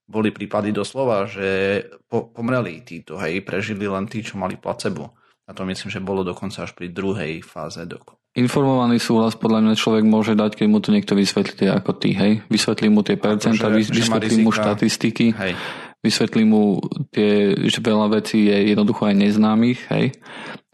Boli 0.08 0.32
prípady 0.32 0.72
doslova, 0.72 1.28
že 1.28 1.80
po, 2.08 2.32
pomreli 2.32 2.80
títo, 2.84 3.20
hej, 3.20 3.44
prežili 3.44 3.84
len 3.84 4.08
tí, 4.08 4.24
čo 4.24 4.40
mali 4.40 4.56
placebo. 4.56 5.12
A 5.44 5.52
to 5.52 5.68
myslím, 5.68 5.92
že 5.92 6.00
bolo 6.00 6.24
dokonca 6.24 6.64
až 6.64 6.72
pri 6.72 6.88
druhej 6.88 7.44
fáze. 7.44 7.84
Doko. 7.84 8.23
Informovaný 8.34 8.98
súhlas 8.98 9.38
podľa 9.38 9.62
mňa 9.62 9.74
človek 9.78 10.02
môže 10.02 10.34
dať, 10.34 10.58
keď 10.58 10.66
mu 10.66 10.82
to 10.82 10.90
niekto 10.90 11.14
vysvetlí 11.14 11.70
ako 11.70 11.94
ty, 11.94 12.18
hej? 12.18 12.42
Vysvetlí 12.50 12.90
mu 12.90 13.06
tie 13.06 13.14
percenta, 13.14 13.70
vysvetlí 13.70 14.42
mu 14.42 14.50
štatistiky, 14.50 15.26
hej. 15.38 15.54
vysvetlí 16.02 16.42
mu 16.42 16.82
tie, 17.14 17.54
že 17.54 17.78
veľa 17.78 18.10
vecí 18.10 18.50
je 18.50 18.74
jednoducho 18.74 19.06
aj 19.06 19.14
neznámych, 19.14 19.86
hej? 19.86 20.18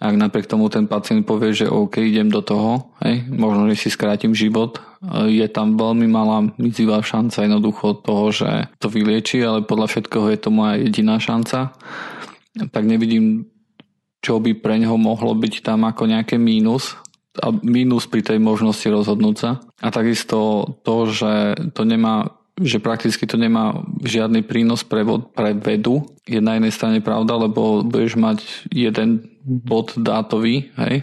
Ak 0.00 0.17
napriek 0.17 0.49
tomu 0.49 0.73
ten 0.73 0.88
pacient 0.88 1.29
povie, 1.29 1.52
že 1.52 1.69
OK, 1.69 2.00
idem 2.00 2.33
do 2.33 2.40
toho, 2.40 2.97
hej, 3.05 3.29
možno, 3.29 3.69
že 3.69 3.76
si 3.76 3.88
skrátim 3.93 4.33
život, 4.33 4.81
je 5.29 5.45
tam 5.52 5.76
veľmi 5.76 6.09
malá 6.09 6.49
mizivá 6.57 7.05
šanca 7.05 7.45
jednoducho 7.45 8.00
toho, 8.00 8.33
že 8.33 8.73
to 8.81 8.88
vylieči, 8.88 9.45
ale 9.45 9.69
podľa 9.69 9.93
všetkého 9.93 10.33
je 10.33 10.38
to 10.40 10.49
moja 10.49 10.81
jediná 10.81 11.21
šanca, 11.21 11.76
tak 12.73 12.83
nevidím, 12.88 13.52
čo 14.25 14.40
by 14.40 14.57
pre 14.57 14.81
neho 14.81 14.97
mohlo 14.97 15.37
byť 15.37 15.61
tam 15.61 15.85
ako 15.85 16.09
nejaké 16.09 16.40
mínus, 16.40 16.97
a 17.38 17.54
mínus 17.62 18.10
pri 18.10 18.26
tej 18.26 18.42
možnosti 18.42 18.82
rozhodnúť 18.82 19.37
sa. 19.38 19.50
A 19.78 19.94
takisto 19.94 20.66
to, 20.82 21.06
že 21.06 21.54
to 21.76 21.87
nemá 21.87 22.34
že 22.60 22.76
prakticky 22.76 23.25
to 23.25 23.40
nemá 23.40 23.88
žiadny 24.04 24.44
prínos 24.44 24.84
pre, 24.84 25.00
pre 25.32 25.56
vedu. 25.56 26.04
Je 26.28 26.44
na 26.44 26.60
jednej 26.60 26.68
strane 26.68 26.99
pravda, 27.00 27.49
lebo 27.49 27.80
budeš 27.80 28.20
mať 28.20 28.68
jeden 28.68 29.32
bod 29.40 29.96
dátový, 29.96 30.68
hej? 30.76 31.00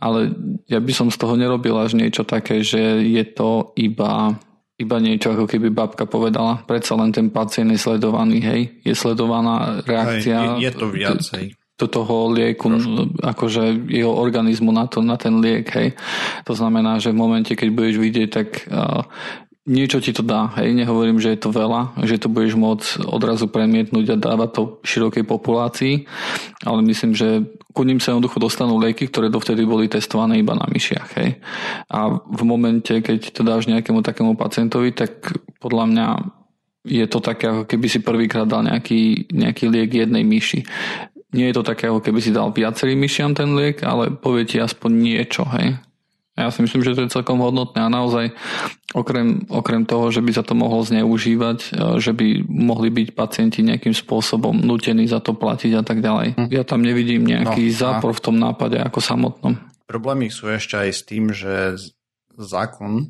ale 0.00 0.32
ja 0.64 0.80
by 0.80 0.92
som 0.96 1.12
z 1.12 1.20
toho 1.20 1.36
nerobil 1.36 1.76
až 1.76 2.00
niečo 2.00 2.24
také, 2.24 2.64
že 2.64 3.04
je 3.04 3.20
to 3.28 3.76
iba 3.76 4.40
iba 4.74 4.98
niečo, 4.98 5.30
ako 5.36 5.46
keby 5.46 5.70
babka 5.70 6.02
povedala. 6.02 6.66
Predsa 6.66 6.98
len 6.98 7.14
ten 7.14 7.30
pacient 7.30 7.70
je 7.70 7.78
sledovaný, 7.78 8.42
hej? 8.42 8.60
Je 8.82 8.90
sledovaná 8.98 9.86
reakcia. 9.86 10.58
Hej, 10.58 10.66
je, 10.66 10.66
je 10.66 10.72
to 10.74 10.86
viacej 10.90 11.44
do 11.84 11.88
toho 11.92 12.32
lieku, 12.32 12.72
Trošku. 12.72 13.20
akože 13.20 13.92
jeho 13.92 14.10
organizmu 14.10 14.72
na, 14.72 14.88
to, 14.88 15.04
na 15.04 15.20
ten 15.20 15.38
liek, 15.44 15.68
hej. 15.76 15.92
To 16.48 16.56
znamená, 16.56 16.96
že 16.96 17.12
v 17.12 17.20
momente, 17.20 17.52
keď 17.52 17.68
budeš 17.68 17.96
vidieť, 18.00 18.28
tak 18.32 18.48
uh, 18.72 19.04
niečo 19.64 20.00
ti 20.00 20.12
to 20.12 20.20
dá, 20.20 20.52
hej, 20.60 20.76
nehovorím, 20.76 21.16
že 21.16 21.32
je 21.32 21.40
to 21.40 21.48
veľa, 21.48 21.96
že 22.04 22.20
to 22.20 22.28
budeš 22.28 22.52
môcť 22.52 23.08
odrazu 23.08 23.48
premietnúť 23.48 24.12
a 24.12 24.20
dávať 24.20 24.50
to 24.52 24.62
širokej 24.84 25.24
populácii, 25.24 25.94
ale 26.68 26.80
myslím, 26.84 27.16
že 27.16 27.48
ku 27.72 27.82
ním 27.82 27.96
sa 27.96 28.12
jednoducho 28.12 28.36
dostanú 28.36 28.76
lieky, 28.76 29.08
ktoré 29.08 29.32
dovtedy 29.32 29.64
boli 29.64 29.88
testované 29.88 30.36
iba 30.36 30.52
na 30.52 30.68
myšiach, 30.68 31.08
hej. 31.16 31.40
A 31.88 32.12
v 32.12 32.42
momente, 32.44 32.92
keď 32.92 33.32
to 33.32 33.40
dáš 33.40 33.64
nejakému 33.64 34.04
takému 34.04 34.36
pacientovi, 34.36 34.92
tak 34.92 35.32
podľa 35.64 35.84
mňa 35.88 36.06
je 36.84 37.06
to 37.08 37.24
také, 37.24 37.48
ako 37.48 37.64
keby 37.64 37.86
si 37.88 38.04
prvýkrát 38.04 38.44
dal 38.44 38.60
nejaký, 38.68 39.32
nejaký 39.32 39.64
liek 39.72 40.04
jednej 40.04 40.20
myši. 40.20 40.68
Nie 41.34 41.50
je 41.50 41.58
to 41.58 41.66
také, 41.66 41.90
ako 41.90 41.98
keby 41.98 42.22
si 42.22 42.30
dal 42.30 42.54
viacerým 42.54 43.02
myšiam 43.02 43.34
ten 43.34 43.58
liek, 43.58 43.82
ale 43.82 44.14
povie 44.14 44.46
ti 44.46 44.62
aspoň 44.62 44.90
niečo, 44.94 45.42
hej. 45.58 45.82
Ja 46.34 46.50
si 46.50 46.66
myslím, 46.66 46.82
že 46.82 46.98
to 46.98 47.06
je 47.06 47.14
celkom 47.14 47.38
hodnotné 47.38 47.78
a 47.78 47.86
naozaj 47.86 48.34
okrem, 48.90 49.46
okrem 49.46 49.86
toho, 49.86 50.10
že 50.10 50.18
by 50.18 50.34
sa 50.34 50.42
to 50.42 50.58
mohlo 50.58 50.82
zneužívať, 50.82 51.58
e, 51.70 52.02
že 52.02 52.10
by 52.10 52.42
mohli 52.50 52.90
byť 52.90 53.14
pacienti 53.14 53.62
nejakým 53.62 53.94
spôsobom 53.94 54.50
nutení 54.50 55.06
za 55.06 55.22
to 55.22 55.38
platiť 55.38 55.78
a 55.78 55.82
tak 55.86 56.02
ďalej. 56.02 56.34
Hm. 56.34 56.48
Ja 56.50 56.66
tam 56.66 56.82
nevidím 56.82 57.22
nejaký 57.22 57.70
no, 57.70 57.74
zápor 57.78 58.18
v 58.18 58.24
tom 58.30 58.36
nápade 58.42 58.82
ako 58.82 58.98
samotnom. 58.98 59.54
Problémy 59.86 60.26
sú 60.26 60.50
ešte 60.50 60.74
aj 60.74 60.90
s 60.90 61.00
tým, 61.06 61.30
že 61.30 61.78
zákon 62.34 62.92
e, 62.98 63.06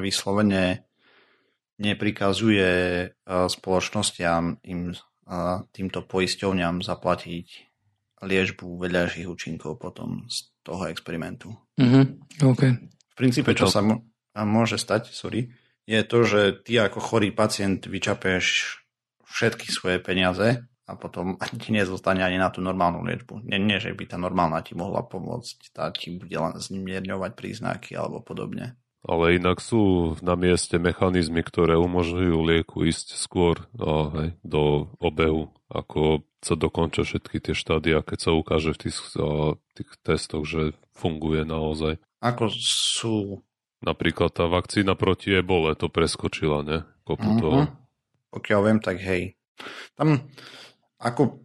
vyslovene 0.00 0.88
neprikazuje 1.76 2.72
e, 2.72 3.06
spoločnostiam 3.28 4.56
im 4.64 4.96
týmto 5.72 6.04
poisťovňam 6.04 6.84
zaplatiť 6.84 7.46
liečbu 8.24 8.80
vedľajších 8.80 9.28
účinkov 9.28 9.76
potom 9.76 10.24
z 10.28 10.48
toho 10.64 10.88
experimentu. 10.88 11.52
Mm-hmm. 11.76 12.04
Okay. 12.40 12.72
V 13.12 13.14
princípe, 13.14 13.52
čo 13.52 13.68
sa 13.68 13.84
môže 14.42 14.80
stať, 14.80 15.12
sorry, 15.12 15.52
je 15.84 16.00
to, 16.02 16.24
že 16.24 16.40
ty 16.64 16.80
ako 16.80 16.98
chorý 16.98 17.30
pacient 17.30 17.84
vyčapeš 17.84 18.78
všetky 19.28 19.68
svoje 19.68 20.00
peniaze 20.00 20.64
a 20.84 20.92
potom 20.96 21.36
ti 21.62 21.72
nezostane 21.72 22.24
ani 22.24 22.40
na 22.40 22.48
tú 22.48 22.64
normálnu 22.64 23.04
liečbu. 23.04 23.44
Nie, 23.44 23.60
nie, 23.60 23.76
že 23.80 23.92
by 23.92 24.04
tá 24.08 24.16
normálna 24.16 24.64
ti 24.64 24.72
mohla 24.72 25.04
pomôcť, 25.04 25.72
tá 25.76 25.92
ti 25.92 26.16
bude 26.16 26.34
len 26.34 26.56
zmierňovať 26.56 27.32
príznaky 27.36 27.96
alebo 27.96 28.24
podobne. 28.24 28.76
Ale 29.04 29.36
inak 29.36 29.60
sú 29.60 30.16
na 30.24 30.32
mieste 30.32 30.80
mechanizmy, 30.80 31.44
ktoré 31.44 31.76
umožňujú 31.76 32.36
lieku 32.40 32.88
ísť 32.88 33.20
skôr 33.20 33.68
no, 33.76 34.08
hej, 34.16 34.32
do 34.40 34.88
obehu, 34.96 35.52
ako 35.68 36.24
sa 36.40 36.56
dokončia 36.56 37.04
všetky 37.04 37.40
tie 37.40 37.54
štádia, 37.56 38.00
keď 38.00 38.18
sa 38.20 38.30
ukáže 38.32 38.72
v 38.72 38.80
tých, 38.88 38.96
o, 39.20 39.60
tých 39.76 39.90
testoch, 40.00 40.48
že 40.48 40.72
funguje 40.96 41.44
naozaj. 41.44 42.00
Ako 42.24 42.48
sú... 42.56 43.44
Napríklad 43.84 44.32
tá 44.32 44.48
vakcína 44.48 44.96
proti 44.96 45.36
ebole 45.36 45.76
to 45.76 45.92
preskočila, 45.92 46.64
ne? 46.64 46.88
Kopu 47.04 47.28
uh-huh. 47.28 47.40
toho. 47.44 47.60
Pokiaľ 48.32 48.60
viem, 48.64 48.80
tak 48.80 48.96
hej. 49.04 49.36
Tam 49.92 50.24
ako 50.96 51.44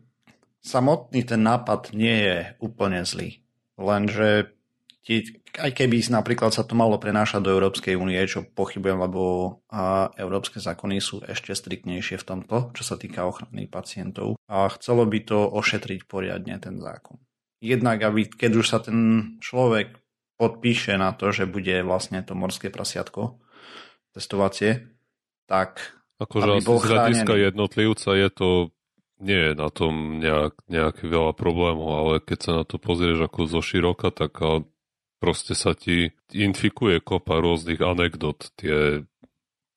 samotný 0.64 1.28
ten 1.28 1.44
nápad 1.44 1.92
nie 1.92 2.16
je 2.16 2.38
úplne 2.64 3.04
zlý. 3.04 3.44
Lenže 3.76 4.56
aj 5.58 5.72
keby 5.74 6.06
napríklad 6.12 6.54
sa 6.54 6.68
to 6.68 6.78
malo 6.78 7.00
prenášať 7.02 7.42
do 7.42 7.50
Európskej 7.56 7.98
únie, 7.98 8.20
čo 8.30 8.46
pochybujem, 8.46 9.00
lebo 9.00 9.22
a, 9.72 10.12
európske 10.20 10.62
zákony 10.62 11.02
sú 11.02 11.24
ešte 11.26 11.56
striktnejšie 11.56 12.20
v 12.20 12.28
tomto, 12.28 12.76
čo 12.78 12.84
sa 12.84 13.00
týka 13.00 13.26
ochrany 13.26 13.66
pacientov. 13.66 14.38
A 14.46 14.70
chcelo 14.76 15.08
by 15.10 15.20
to 15.26 15.50
ošetriť 15.50 16.06
poriadne 16.06 16.54
ten 16.62 16.78
zákon. 16.78 17.18
Jednak, 17.64 18.04
aby 18.06 18.28
keď 18.28 18.52
už 18.60 18.66
sa 18.68 18.80
ten 18.80 18.98
človek 19.42 19.98
podpíše 20.40 20.96
na 20.96 21.12
to, 21.12 21.36
že 21.36 21.50
bude 21.50 21.84
vlastne 21.84 22.24
to 22.24 22.38
morské 22.38 22.72
prasiatko 22.72 23.40
testovacie, 24.16 24.88
tak 25.50 26.00
Akože 26.20 26.60
z 26.60 26.68
hľadiska 26.68 27.34
jednotlivca 27.52 28.10
je 28.12 28.30
to 28.32 28.50
nie 29.20 29.52
je 29.52 29.54
na 29.56 29.68
tom 29.72 30.24
nejak, 30.24 30.56
nejaký 30.72 31.12
veľa 31.12 31.36
problémov, 31.36 31.92
ale 31.92 32.14
keď 32.24 32.40
sa 32.40 32.52
na 32.60 32.64
to 32.64 32.80
pozrieš 32.80 33.28
ako 33.28 33.52
zo 33.52 33.60
široka, 33.60 34.12
tak 34.16 34.40
proste 35.20 35.54
sa 35.54 35.76
ti 35.76 36.16
infikuje 36.32 37.04
kopa 37.04 37.44
rôznych 37.44 37.84
anekdot, 37.84 38.56
tie, 38.56 39.04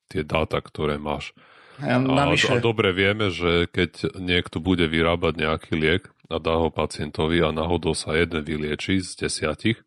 tie 0.07 0.21
dáta, 0.23 0.63
ktoré 0.63 0.97
máš. 0.97 1.35
Ja, 1.81 1.97
a, 1.99 2.23
a 2.29 2.55
dobre 2.61 2.93
vieme, 2.93 3.33
že 3.33 3.65
keď 3.65 4.15
niekto 4.21 4.61
bude 4.61 4.85
vyrábať 4.85 5.33
nejaký 5.41 5.73
liek 5.73 6.03
a 6.29 6.37
dá 6.37 6.55
ho 6.55 6.69
pacientovi 6.69 7.41
a 7.41 7.49
náhodou 7.49 7.97
sa 7.97 8.13
jeden 8.13 8.45
vylieči 8.45 9.01
z 9.01 9.25
desiatich 9.25 9.81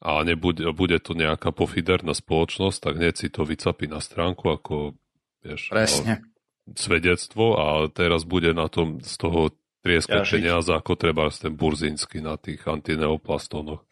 a 0.00 0.24
nebude, 0.24 0.64
bude 0.72 0.96
to 1.02 1.12
nejaká 1.12 1.52
pofiderná 1.52 2.16
spoločnosť, 2.16 2.78
tak 2.80 2.94
hneď 2.96 3.14
si 3.18 3.28
to 3.28 3.44
vycapí 3.44 3.90
na 3.90 4.00
stránku 4.00 4.48
ako 4.48 4.96
vieš, 5.44 5.68
Presne. 5.68 6.24
svedectvo 6.72 7.44
a 7.60 7.66
teraz 7.92 8.24
bude 8.24 8.56
na 8.56 8.72
tom 8.72 9.02
z 9.04 9.14
toho 9.20 9.52
trieskať 9.82 10.22
ja, 10.22 10.30
peniaze, 10.32 10.70
ako 10.74 10.92
treba 10.98 11.28
ten 11.30 11.54
burzínsky 11.54 12.24
na 12.24 12.40
tých 12.40 12.64
antineoplastónoch. 12.66 13.87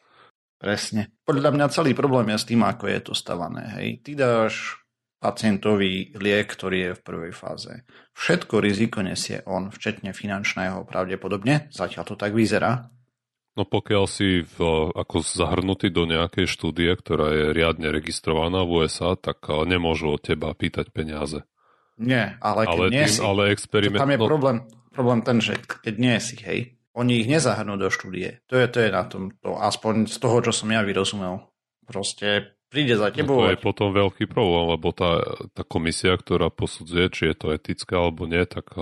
Presne. 0.56 1.12
Podľa 1.28 1.52
mňa 1.52 1.66
celý 1.68 1.92
problém 1.92 2.32
je 2.32 2.40
s 2.40 2.48
tým, 2.48 2.64
ako 2.64 2.88
je 2.88 3.00
to 3.04 3.12
stavané. 3.12 3.68
Hej. 3.76 3.88
Ty 4.00 4.12
dáš 4.16 4.80
pacientový 5.20 6.16
liek, 6.16 6.48
ktorý 6.48 6.78
je 6.80 6.92
v 6.96 7.04
prvej 7.04 7.32
fáze. 7.32 7.72
Všetko 8.16 8.60
riziko 8.60 9.04
nesie 9.04 9.44
on, 9.44 9.68
včetne 9.68 10.16
finančného 10.16 10.88
pravdepodobne. 10.88 11.68
Zatiaľ 11.72 12.04
to 12.08 12.16
tak 12.16 12.32
vyzerá. 12.32 12.88
No 13.56 13.64
pokiaľ 13.64 14.04
si 14.04 14.44
v, 14.44 14.56
ako 14.92 15.25
zahrnutý 15.25 15.88
do 15.88 16.04
nejakej 16.04 16.44
štúdie, 16.44 16.92
ktorá 16.92 17.32
je 17.32 17.46
riadne 17.56 17.88
registrovaná 17.88 18.68
v 18.68 18.84
USA, 18.84 19.16
tak 19.16 19.48
nemôžu 19.48 20.12
od 20.12 20.20
teba 20.20 20.52
pýtať 20.52 20.92
peniaze. 20.92 21.40
Nie, 21.96 22.36
ale 22.44 22.68
keď 22.68 22.76
ale 22.76 22.84
nie 22.92 23.04
tým, 23.08 23.12
si, 23.16 23.20
ale 23.25 23.42
experiment... 23.56 24.00
tam 24.04 24.12
je 24.12 24.20
no... 24.20 24.28
problém, 24.28 24.56
problém 24.92 25.20
ten, 25.25 25.40
že 25.40 25.56
keď 25.56 25.94
nie 25.96 26.16
si, 26.20 26.36
hej, 26.44 26.76
oni 26.96 27.20
ich 27.20 27.28
nezahrnú 27.28 27.76
do 27.76 27.92
štúdie. 27.92 28.40
To 28.48 28.56
je, 28.56 28.66
to 28.72 28.78
je 28.80 28.88
na 28.88 29.04
tom, 29.04 29.28
to, 29.44 29.52
aspoň 29.60 30.08
z 30.08 30.16
toho, 30.16 30.40
čo 30.40 30.52
som 30.56 30.72
ja 30.72 30.80
vyrozumel. 30.80 31.44
Proste 31.84 32.56
príde 32.72 32.96
za 32.96 33.12
tebou. 33.12 33.44
No 33.44 33.52
to 33.52 33.54
je 33.54 33.60
potom 33.60 33.88
veľký 33.92 34.24
problém, 34.26 34.74
lebo 34.74 34.90
tá, 34.96 35.20
tá 35.52 35.62
komisia, 35.62 36.16
ktorá 36.16 36.48
posudzuje, 36.48 37.06
či 37.12 37.22
je 37.30 37.34
to 37.36 37.46
etické 37.52 37.94
alebo 37.94 38.24
nie, 38.24 38.42
tak 38.48 38.72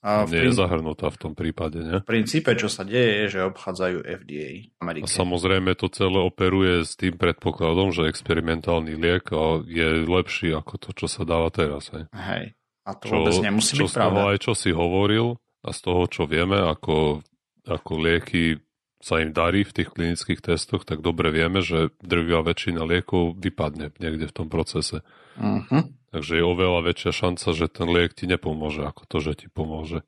a 0.00 0.24
nie 0.24 0.48
je 0.48 0.56
zahrnutá 0.56 1.12
v 1.12 1.18
tom 1.20 1.32
prípade, 1.36 1.76
nie? 1.84 2.00
V 2.00 2.08
princípe, 2.08 2.56
čo 2.56 2.72
sa 2.72 2.88
deje, 2.88 3.28
je, 3.28 3.36
že 3.36 3.40
obchádzajú 3.52 4.00
FDA 4.00 4.72
Amerike. 4.80 5.04
A 5.04 5.12
samozrejme 5.12 5.76
to 5.76 5.92
celé 5.92 6.24
operuje 6.24 6.88
s 6.88 6.96
tým 6.96 7.20
predpokladom, 7.20 7.92
že 7.92 8.08
experimentálny 8.08 8.96
liek 8.96 9.28
je 9.68 9.88
lepší 10.08 10.56
ako 10.56 10.80
to, 10.80 10.96
čo 10.96 11.04
sa 11.04 11.28
dáva 11.28 11.52
teraz. 11.52 11.92
Hej. 11.92 12.08
hej. 12.16 12.56
A 12.88 12.96
to 12.96 13.12
čo, 13.12 13.14
vôbec 13.20 13.36
nemusí 13.44 13.76
čo 13.76 13.84
byť 13.84 13.92
pravda. 13.92 14.32
aj 14.32 14.38
čo 14.40 14.52
si 14.56 14.72
hovoril 14.72 15.36
a 15.60 15.68
z 15.72 15.78
toho, 15.84 16.02
čo 16.08 16.24
vieme, 16.24 16.56
ako, 16.56 17.20
ako 17.68 17.92
lieky 18.00 18.60
sa 19.00 19.16
im 19.24 19.32
darí 19.32 19.64
v 19.64 19.72
tých 19.80 19.88
klinických 19.96 20.44
testoch, 20.44 20.84
tak 20.84 21.00
dobre 21.00 21.32
vieme, 21.32 21.64
že 21.64 21.88
drvia 22.04 22.44
väčšina 22.44 22.84
liekov 22.84 23.40
vypadne 23.40 23.96
niekde 23.96 24.28
v 24.28 24.36
tom 24.36 24.48
procese. 24.52 25.00
Uh-huh. 25.40 25.88
Takže 26.12 26.36
je 26.36 26.44
oveľa 26.44 26.80
väčšia 26.84 27.12
šanca, 27.16 27.48
že 27.56 27.66
ten 27.72 27.88
liek 27.88 28.12
ti 28.12 28.28
nepomôže, 28.28 28.84
ako 28.84 29.02
to, 29.08 29.16
že 29.24 29.32
ti 29.44 29.46
pomôže. 29.48 30.04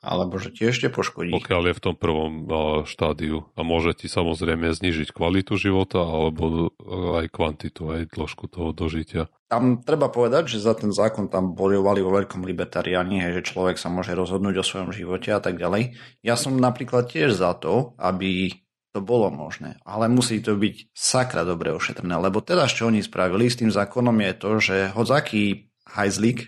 Alebo 0.00 0.40
že 0.40 0.48
ti 0.48 0.64
ešte 0.64 0.88
poškodí. 0.88 1.28
Pokiaľ 1.36 1.62
je 1.70 1.76
v 1.76 1.84
tom 1.84 1.96
prvom 1.96 2.48
štádiu. 2.88 3.44
A 3.52 3.60
môže 3.60 3.92
ti 3.92 4.08
samozrejme 4.08 4.72
znižiť 4.72 5.12
kvalitu 5.12 5.60
života, 5.60 6.00
alebo 6.00 6.72
aj 7.20 7.28
kvantitu, 7.28 7.92
aj 7.92 8.08
dĺžku 8.08 8.48
toho 8.48 8.72
dožitia. 8.72 9.28
Tam 9.52 9.84
treba 9.84 10.08
povedať, 10.08 10.56
že 10.56 10.64
za 10.64 10.72
ten 10.72 10.88
zákon 10.88 11.28
tam 11.28 11.52
bojovali 11.52 12.00
vo 12.00 12.16
veľkom 12.16 12.48
libertariáni, 12.48 13.34
že 13.34 13.44
človek 13.44 13.76
sa 13.76 13.92
môže 13.92 14.16
rozhodnúť 14.16 14.62
o 14.62 14.64
svojom 14.64 14.90
živote 14.94 15.36
a 15.36 15.40
tak 15.42 15.60
ďalej. 15.60 15.98
Ja 16.24 16.38
som 16.40 16.56
napríklad 16.56 17.12
tiež 17.12 17.36
za 17.36 17.52
to, 17.58 17.92
aby 18.00 18.56
to 18.90 18.98
bolo 19.02 19.30
možné. 19.30 19.78
Ale 19.86 20.10
musí 20.10 20.42
to 20.42 20.58
byť 20.58 20.90
sakra 20.94 21.46
dobre 21.46 21.70
ošetrené, 21.70 22.18
lebo 22.18 22.42
teraz, 22.42 22.74
čo 22.74 22.90
oni 22.90 23.02
spravili 23.02 23.46
s 23.46 23.58
tým 23.58 23.70
zákonom 23.70 24.16
je 24.18 24.32
to, 24.34 24.50
že 24.58 24.76
hodzaký 24.94 25.70
hajzlík 25.86 26.46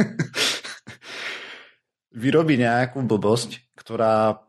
vyrobí 2.12 2.60
nejakú 2.60 3.02
blbosť, 3.04 3.74
ktorá 3.76 4.44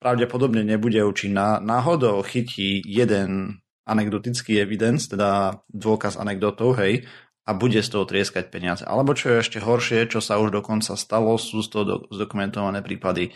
pravdepodobne 0.00 0.64
nebude 0.64 1.04
účinná, 1.04 1.60
náhodou 1.60 2.24
chytí 2.24 2.80
jeden 2.86 3.60
anekdotický 3.84 4.62
evidence, 4.62 5.10
teda 5.10 5.60
dôkaz 5.68 6.16
anekdotov, 6.16 6.78
hej, 6.80 7.04
a 7.44 7.50
bude 7.52 7.82
z 7.82 7.90
toho 7.90 8.06
trieskať 8.06 8.48
peniaze. 8.48 8.86
Alebo 8.86 9.12
čo 9.12 9.34
je 9.34 9.42
ešte 9.42 9.58
horšie, 9.58 10.06
čo 10.06 10.22
sa 10.22 10.38
už 10.38 10.54
dokonca 10.54 10.94
stalo, 10.94 11.34
sú 11.36 11.60
z 11.60 11.68
toho 11.68 11.84
zdokumentované 12.08 12.80
prípady, 12.80 13.34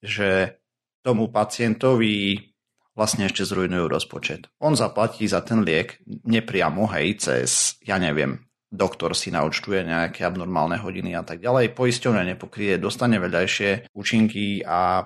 že 0.00 0.60
tomu 1.02 1.28
pacientovi 1.28 2.54
vlastne 2.94 3.26
ešte 3.26 3.48
zrujnujú 3.48 3.86
rozpočet. 3.88 4.52
On 4.60 4.76
zaplatí 4.76 5.24
za 5.26 5.40
ten 5.40 5.64
liek 5.64 5.98
nepriamo, 6.06 6.86
hej, 6.94 7.16
cez, 7.18 7.80
ja 7.82 7.96
neviem, 7.96 8.49
doktor 8.70 9.18
si 9.18 9.34
naučtuje 9.34 9.82
nejaké 9.82 10.22
abnormálne 10.22 10.78
hodiny 10.78 11.18
a 11.18 11.26
tak 11.26 11.42
ďalej. 11.42 11.74
Poisťovne 11.74 12.22
nepokrie, 12.34 12.78
dostane 12.78 13.18
vedľajšie 13.18 13.90
účinky 13.92 14.62
a, 14.62 15.04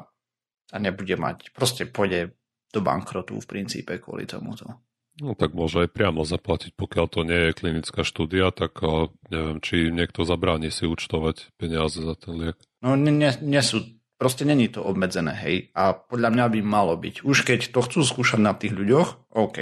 a 0.71 0.77
nebude 0.77 1.17
mať, 1.17 1.51
proste 1.57 1.89
pôjde 1.89 2.37
do 2.71 2.81
bankrotu 2.85 3.41
v 3.41 3.49
princípe 3.49 3.97
kvôli 3.99 4.29
tomuto. 4.29 4.85
No 5.23 5.39
tak 5.39 5.55
môže 5.55 5.87
aj 5.87 5.95
priamo 5.95 6.27
zaplatiť, 6.27 6.75
pokiaľ 6.75 7.07
to 7.07 7.21
nie 7.23 7.41
je 7.49 7.57
klinická 7.57 8.03
štúdia, 8.03 8.51
tak 8.51 8.83
neviem, 9.31 9.63
či 9.63 9.95
niekto 9.95 10.27
zabráni 10.27 10.75
si 10.75 10.91
účtovať 10.91 11.55
peniaze 11.55 12.03
za 12.03 12.19
ten 12.19 12.35
liek. 12.35 12.59
No 12.83 12.99
nie, 12.99 13.15
nie, 13.15 13.31
nie 13.41 13.63
sú 13.63 13.95
Proste 14.15 14.47
není 14.47 14.71
to 14.71 14.87
obmedzené, 14.87 15.35
hej. 15.43 15.75
A 15.75 15.93
podľa 15.93 16.31
mňa 16.31 16.47
by 16.49 16.61
malo 16.63 16.95
byť. 16.95 17.27
Už 17.27 17.43
keď 17.43 17.75
to 17.75 17.83
chcú 17.83 18.01
skúšať 18.07 18.41
na 18.41 18.55
tých 18.55 18.73
ľuďoch, 18.73 19.35
OK. 19.35 19.59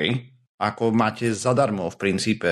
Ako 0.61 0.93
máte 0.93 1.33
zadarmo 1.33 1.89
v 1.89 1.97
princípe 1.99 2.51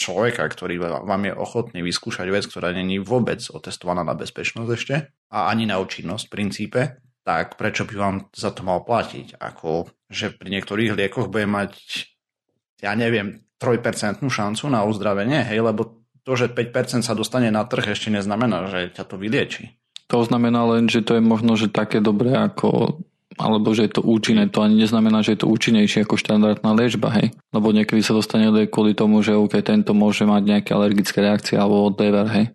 človeka, 0.00 0.48
ktorý 0.48 0.80
vám 0.80 1.22
je 1.28 1.36
ochotný 1.36 1.84
vyskúšať 1.84 2.32
vec, 2.32 2.48
ktorá 2.48 2.72
není 2.72 2.96
vôbec 2.96 3.44
otestovaná 3.52 4.00
na 4.00 4.16
bezpečnosť 4.16 4.70
ešte 4.72 4.94
a 5.28 5.52
ani 5.52 5.68
na 5.68 5.76
účinnosť 5.76 6.24
v 6.24 6.32
princípe, 6.32 6.80
tak 7.20 7.60
prečo 7.60 7.84
by 7.84 7.94
vám 7.94 8.16
za 8.32 8.48
to 8.56 8.64
mal 8.64 8.80
platiť? 8.80 9.36
Ako, 9.36 9.92
že 10.08 10.32
pri 10.32 10.48
niektorých 10.56 10.96
liekoch 10.96 11.28
bude 11.28 11.44
mať, 11.44 11.76
ja 12.80 12.96
neviem, 12.96 13.44
3% 13.60 14.24
šancu 14.24 14.64
na 14.72 14.88
uzdravenie, 14.88 15.44
hej, 15.44 15.60
lebo 15.60 16.00
to, 16.24 16.32
že 16.32 16.48
5% 16.48 17.04
sa 17.04 17.12
dostane 17.12 17.52
na 17.52 17.68
trh, 17.68 17.92
ešte 17.92 18.08
neznamená, 18.08 18.72
že 18.72 18.88
ťa 18.96 19.04
to 19.04 19.20
vylieči. 19.20 19.76
To 20.08 20.24
znamená 20.24 20.64
len, 20.64 20.88
že 20.88 21.04
to 21.04 21.20
je 21.20 21.22
možno, 21.22 21.54
že 21.54 21.70
také 21.70 22.00
dobré 22.00 22.34
ako 22.34 22.98
alebo 23.40 23.72
že 23.72 23.88
je 23.88 23.92
to 23.96 24.02
účinné, 24.04 24.52
to 24.52 24.60
ani 24.60 24.84
neznamená, 24.84 25.24
že 25.24 25.34
je 25.34 25.40
to 25.42 25.48
účinnejšie 25.48 26.04
ako 26.04 26.20
štandardná 26.20 26.76
liečba, 26.76 27.08
hej. 27.16 27.32
Lebo 27.56 27.72
niekedy 27.72 28.04
sa 28.04 28.12
dostane 28.12 28.52
do 28.52 28.60
kvôli 28.68 28.92
tomu, 28.92 29.24
že 29.24 29.32
OK, 29.32 29.56
tento 29.64 29.96
môže 29.96 30.28
mať 30.28 30.42
nejaké 30.44 30.70
alergické 30.76 31.24
reakcie 31.24 31.56
alebo 31.56 31.88
whatever, 31.88 32.28
hej. 32.28 32.52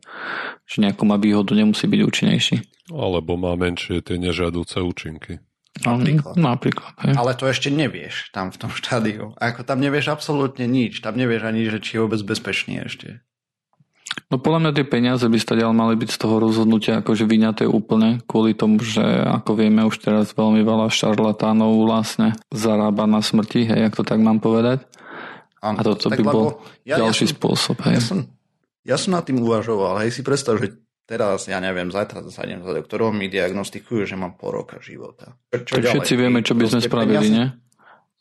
Že 0.69 0.77
nejakú 0.89 1.03
má 1.09 1.17
výhodu, 1.17 1.57
nemusí 1.57 1.89
byť 1.89 2.01
účinnejší. 2.05 2.55
Alebo 2.93 3.33
má 3.33 3.57
menšie 3.57 4.05
tie 4.05 4.21
nežiaduce 4.21 4.77
účinky. 4.77 5.41
Napríklad. 5.83 6.39
Napríklad 6.39 6.93
hej. 7.03 7.13
Ale 7.19 7.35
to 7.35 7.51
ešte 7.51 7.67
nevieš 7.67 8.31
tam 8.31 8.47
v 8.53 8.57
tom 8.63 8.71
štádiu. 8.71 9.35
Ako 9.35 9.67
tam 9.67 9.83
nevieš 9.83 10.07
absolútne 10.07 10.63
nič. 10.69 11.03
Tam 11.03 11.19
nevieš 11.19 11.43
ani, 11.43 11.67
že 11.67 11.83
či 11.83 11.99
je 11.99 12.03
vôbec 12.07 12.21
bezpečný 12.23 12.87
ešte. 12.87 13.24
No 14.31 14.41
podľa 14.41 14.59
mňa 14.67 14.71
tie 14.79 14.85
peniaze 14.87 15.25
by 15.27 15.37
stadiaľ 15.37 15.71
mali 15.75 15.93
byť 15.99 16.09
z 16.09 16.17
toho 16.17 16.41
rozhodnutia 16.41 17.03
akože 17.03 17.27
vyňaté 17.29 17.63
úplne, 17.69 18.23
kvôli 18.25 18.57
tomu, 18.57 18.81
že 18.81 19.03
ako 19.03 19.59
vieme 19.59 19.85
už 19.85 20.01
teraz 20.01 20.33
veľmi 20.33 20.65
veľa 20.65 20.89
šarlatánov 20.89 21.85
vlastne 21.85 22.33
zarába 22.49 23.05
na 23.05 23.21
smrti, 23.21 23.67
hej, 23.69 23.91
ak 23.91 23.93
to 23.99 24.03
tak 24.07 24.17
mám 24.23 24.41
povedať. 24.41 24.87
Ano, 25.61 25.77
a 25.77 25.81
toto 25.81 26.09
by 26.09 26.23
bol 26.25 26.61
ja, 26.85 27.01
ďalší 27.01 27.25
ja 27.27 27.31
som, 27.33 27.37
spôsob. 27.37 27.77
Hej. 27.89 27.95
Ja, 27.97 28.01
som, 28.01 28.17
ja 28.85 28.95
som 28.97 29.11
nad 29.13 29.23
tým 29.25 29.41
uvažoval, 29.41 30.01
hej, 30.05 30.13
si 30.15 30.21
predstav, 30.25 30.57
že 30.57 30.73
teraz, 31.05 31.45
ja 31.45 31.61
neviem, 31.61 31.93
zajtra 31.93 32.25
sa 32.33 32.45
idem 32.49 32.65
za 32.65 32.73
doktorom, 32.73 33.13
mi 33.13 33.29
diagnostikujú, 33.29 34.09
že 34.09 34.17
mám 34.17 34.39
pol 34.39 34.57
roka 34.57 34.81
života. 34.81 35.37
Čo 35.53 35.81
ďalej? 35.81 36.01
Všetci 36.01 36.13
vieme, 36.17 36.39
čo 36.41 36.57
by 36.57 36.65
sme 36.65 36.81
spravili, 36.81 37.27
nie? 37.29 37.45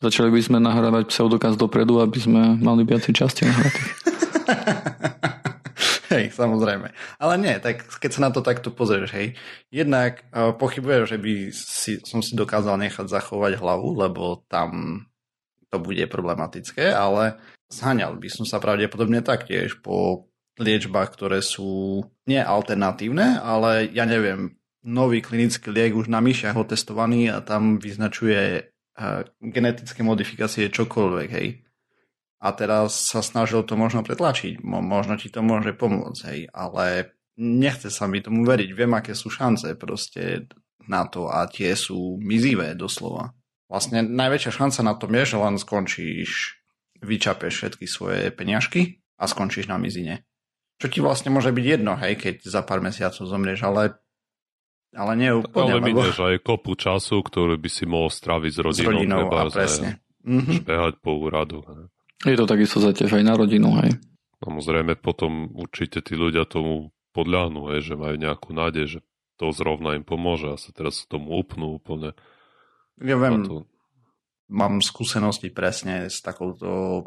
Začali 0.03 0.29
by 0.29 0.41
sme 0.43 0.57
nahrávať 0.61 1.09
pseudokaz 1.09 1.57
dopredu, 1.57 2.03
aby 2.03 2.19
sme 2.19 2.41
mali 2.59 2.83
viacej 2.85 3.13
časti 3.15 3.47
nahratých. 3.47 3.89
Hej, 6.15 6.31
samozrejme. 6.31 6.95
Ale 7.19 7.33
nie, 7.35 7.59
tak 7.59 7.83
keď 7.99 8.11
sa 8.15 8.23
na 8.23 8.31
to 8.31 8.39
takto 8.39 8.71
pozrieš, 8.71 9.11
hej, 9.11 9.35
jednak 9.67 10.23
uh, 10.31 10.55
pochybujem, 10.55 11.03
že 11.03 11.17
by 11.19 11.33
si, 11.51 11.99
som 12.07 12.23
si 12.23 12.39
dokázal 12.39 12.79
nechať 12.79 13.11
zachovať 13.11 13.59
hlavu, 13.59 13.99
lebo 13.99 14.47
tam 14.47 15.03
to 15.67 15.77
bude 15.83 16.07
problematické, 16.07 16.95
ale 16.95 17.35
zhaňal 17.67 18.15
by 18.15 18.31
som 18.31 18.47
sa 18.47 18.63
pravdepodobne 18.63 19.19
taktiež 19.19 19.75
po 19.83 20.31
liečbách, 20.55 21.11
ktoré 21.11 21.43
sú 21.43 21.99
nie 22.31 22.39
alternatívne, 22.39 23.43
ale 23.43 23.91
ja 23.91 24.07
neviem, 24.07 24.55
nový 24.87 25.19
klinický 25.19 25.67
liek 25.67 25.99
už 25.99 26.07
na 26.07 26.23
myšiach 26.23 26.55
otestovaný 26.55 27.27
a 27.27 27.43
tam 27.43 27.75
vyznačuje 27.75 28.71
uh, 28.71 29.27
genetické 29.43 29.99
modifikácie 29.99 30.71
čokoľvek, 30.71 31.29
hej 31.35 31.59
a 32.45 32.53
teraz 32.53 33.09
sa 33.09 33.25
snažil 33.25 33.65
to 33.65 33.73
možno 33.73 34.05
pretlačiť. 34.05 34.61
Možno 34.61 35.17
ti 35.17 35.33
to 35.33 35.41
môže 35.41 35.73
pomôcť, 35.73 36.21
hej, 36.29 36.39
ale 36.53 37.17
nechce 37.41 37.89
sa 37.89 38.05
mi 38.05 38.21
tomu 38.21 38.45
veriť. 38.45 38.69
Viem, 38.69 38.93
aké 38.93 39.17
sú 39.17 39.33
šance 39.33 39.73
proste 39.73 40.45
na 40.85 41.09
to 41.09 41.25
a 41.25 41.49
tie 41.49 41.73
sú 41.73 42.21
mizivé 42.21 42.77
doslova. 42.77 43.33
Vlastne 43.65 44.05
najväčšia 44.05 44.61
šanca 44.61 44.79
na 44.85 44.93
tom 44.93 45.09
je, 45.17 45.23
že 45.25 45.37
len 45.41 45.57
skončíš, 45.57 46.61
vyčapeš 47.01 47.53
všetky 47.57 47.85
svoje 47.89 48.29
peňažky 48.29 49.01
a 49.17 49.25
skončíš 49.25 49.65
na 49.65 49.81
mizine. 49.81 50.21
Čo 50.77 50.93
ti 50.93 51.01
vlastne 51.01 51.33
môže 51.33 51.49
byť 51.49 51.65
jedno, 51.65 51.97
hej, 51.97 52.13
keď 52.13 52.45
za 52.45 52.61
pár 52.61 52.77
mesiacov 52.85 53.25
zomrieš, 53.25 53.65
ale 53.65 53.97
ale 54.95 55.11
nie 55.17 55.33
úplne. 55.33 55.75
Ale 55.75 55.81
mineš 55.81 56.21
lebo... 56.21 56.29
aj 56.29 56.35
kopu 56.45 56.71
času, 56.77 57.19
ktorý 57.25 57.57
by 57.57 57.69
si 57.73 57.83
mohol 57.89 58.13
straviť 58.13 58.51
s 58.53 58.59
rodinou. 58.61 58.85
S 58.85 58.91
rodinou 58.93 59.21
a 59.33 59.43
presne. 59.49 59.89
Mm-hmm. 60.23 60.55
Špehať 60.61 60.93
po 61.03 61.11
úradu. 61.19 61.65
Hej. 61.65 61.94
Je 62.23 62.37
to 62.39 62.47
takisto 62.47 62.79
zaťaž 62.79 63.19
aj 63.19 63.23
na 63.27 63.35
rodinu, 63.35 63.75
hej. 63.83 63.99
Samozrejme 64.39 64.95
potom 65.01 65.51
určite 65.51 65.99
tí 65.99 66.15
ľudia 66.15 66.47
tomu 66.47 66.95
podľahnú, 67.11 67.75
hej, 67.75 67.91
že 67.91 67.99
majú 67.99 68.15
nejakú 68.15 68.55
nádej, 68.55 68.85
že 68.87 68.99
to 69.35 69.51
zrovna 69.51 69.99
im 69.99 70.07
pomôže 70.07 70.47
a 70.47 70.55
sa 70.55 70.71
teraz 70.71 71.03
k 71.03 71.11
tomu 71.11 71.35
upnú 71.35 71.75
úplne. 71.75 72.15
Ja 73.03 73.19
viem, 73.19 73.43
to... 73.43 73.67
mám 74.47 74.79
skúsenosti 74.79 75.51
presne 75.51 76.07
s 76.07 76.23
takouto 76.23 77.03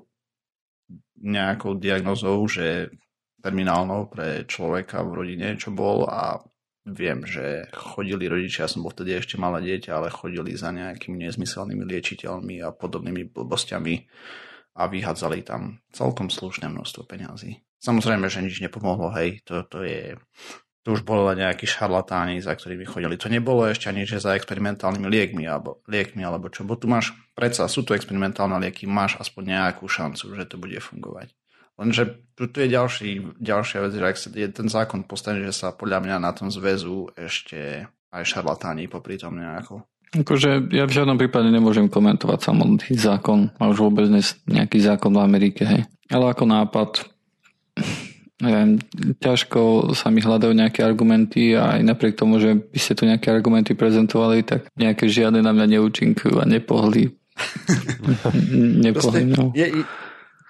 nejakou 1.21 1.81
diagnozou, 1.81 2.45
že 2.45 2.93
terminálnou 3.41 4.13
pre 4.13 4.45
človeka 4.45 5.01
v 5.07 5.25
rodine, 5.25 5.57
čo 5.57 5.73
bol 5.73 6.05
a 6.05 6.37
viem, 6.89 7.25
že 7.25 7.69
chodili 7.73 8.29
rodičia, 8.29 8.65
ja 8.65 8.71
som 8.73 8.85
bol 8.85 8.93
vtedy 8.93 9.17
ešte 9.17 9.37
malé 9.37 9.61
dieťa, 9.65 9.93
ale 9.93 10.09
chodili 10.13 10.57
za 10.57 10.73
nejakými 10.73 11.29
nezmyselnými 11.29 11.85
liečiteľmi 11.85 12.65
a 12.65 12.73
podobnými 12.73 13.29
blbostiami 13.29 13.95
a 14.79 14.87
vyhádzali 14.87 15.43
tam 15.43 15.83
celkom 15.91 16.31
slušné 16.31 16.71
množstvo 16.71 17.11
peňazí. 17.11 17.59
Samozrejme, 17.83 18.31
že 18.31 18.43
nič 18.43 18.63
nepomohlo, 18.63 19.11
hej, 19.19 19.43
to, 19.43 19.67
to 19.67 19.83
je 19.83 20.15
to 20.87 20.97
už 20.97 21.05
bolo 21.05 21.29
nejakí 21.37 21.69
šarlatáni, 21.69 22.41
za 22.41 22.57
ktorými 22.57 22.89
chodili. 22.89 23.21
To 23.21 23.29
nebolo 23.29 23.69
ešte 23.69 23.93
ani, 23.93 24.09
že 24.09 24.25
za 24.25 24.33
experimentálnymi 24.33 25.05
liekmi 25.05 25.45
alebo, 25.45 25.85
liekmi, 25.85 26.25
alebo 26.25 26.49
čo. 26.49 26.65
Bo 26.65 26.81
tu 26.81 26.89
máš, 26.89 27.13
predsa 27.37 27.69
sú 27.69 27.85
to 27.85 27.93
experimentálne 27.93 28.57
lieky, 28.57 28.89
máš 28.89 29.21
aspoň 29.21 29.53
nejakú 29.53 29.85
šancu, 29.85 30.33
že 30.33 30.49
to 30.49 30.57
bude 30.57 30.81
fungovať. 30.81 31.37
Lenže 31.77 32.25
tu, 32.33 32.49
tu 32.49 32.65
je 32.65 32.73
ďalší, 32.73 33.37
ďalšia 33.37 33.79
vec, 33.85 33.93
že 33.95 34.07
ak 34.09 34.17
sa 34.17 34.29
je 34.33 34.49
ten 34.49 34.69
zákon 34.73 35.05
postaví, 35.05 35.45
že 35.45 35.53
sa 35.53 35.77
podľa 35.77 36.09
mňa 36.09 36.17
na 36.25 36.33
tom 36.33 36.49
zväzu 36.49 37.13
ešte 37.15 37.85
aj 38.09 38.25
šarlatáni 38.25 38.89
popri 38.89 39.21
tom 39.21 39.37
nejako. 39.37 39.85
Akože 40.17 40.73
ja 40.73 40.89
v 40.89 40.95
žiadnom 40.95 41.21
prípade 41.21 41.53
nemôžem 41.53 41.93
komentovať 41.93 42.41
samotný 42.41 42.97
zákon 42.97 43.53
a 43.61 43.69
už 43.69 43.79
vôbec 43.85 44.09
nejaký 44.49 44.81
zákon 44.81 45.13
v 45.13 45.21
Amerike, 45.21 45.69
hej. 45.69 45.85
Ale 46.09 46.33
ako 46.33 46.49
nápad 46.49 46.91
neviem, 48.39 48.79
ťažko 49.19 49.93
sa 49.99 50.15
mi 50.15 50.23
hľadajú 50.23 50.55
nejaké 50.55 50.87
argumenty 50.87 51.59
a 51.59 51.79
aj 51.79 51.83
napriek 51.83 52.15
tomu, 52.15 52.39
že 52.39 52.55
by 52.55 52.79
ste 52.79 52.95
tu 52.95 53.03
nejaké 53.05 53.35
argumenty 53.35 53.75
prezentovali, 53.75 54.47
tak 54.47 54.71
nejaké 54.79 55.11
žiadne 55.11 55.43
na 55.43 55.51
mňa 55.51 55.79
neúčinkujú 55.79 56.39
a 56.39 56.47
nepohli. 56.47 57.11
nepohli 58.87 59.23
no. 59.31 59.55
je, 59.55 59.83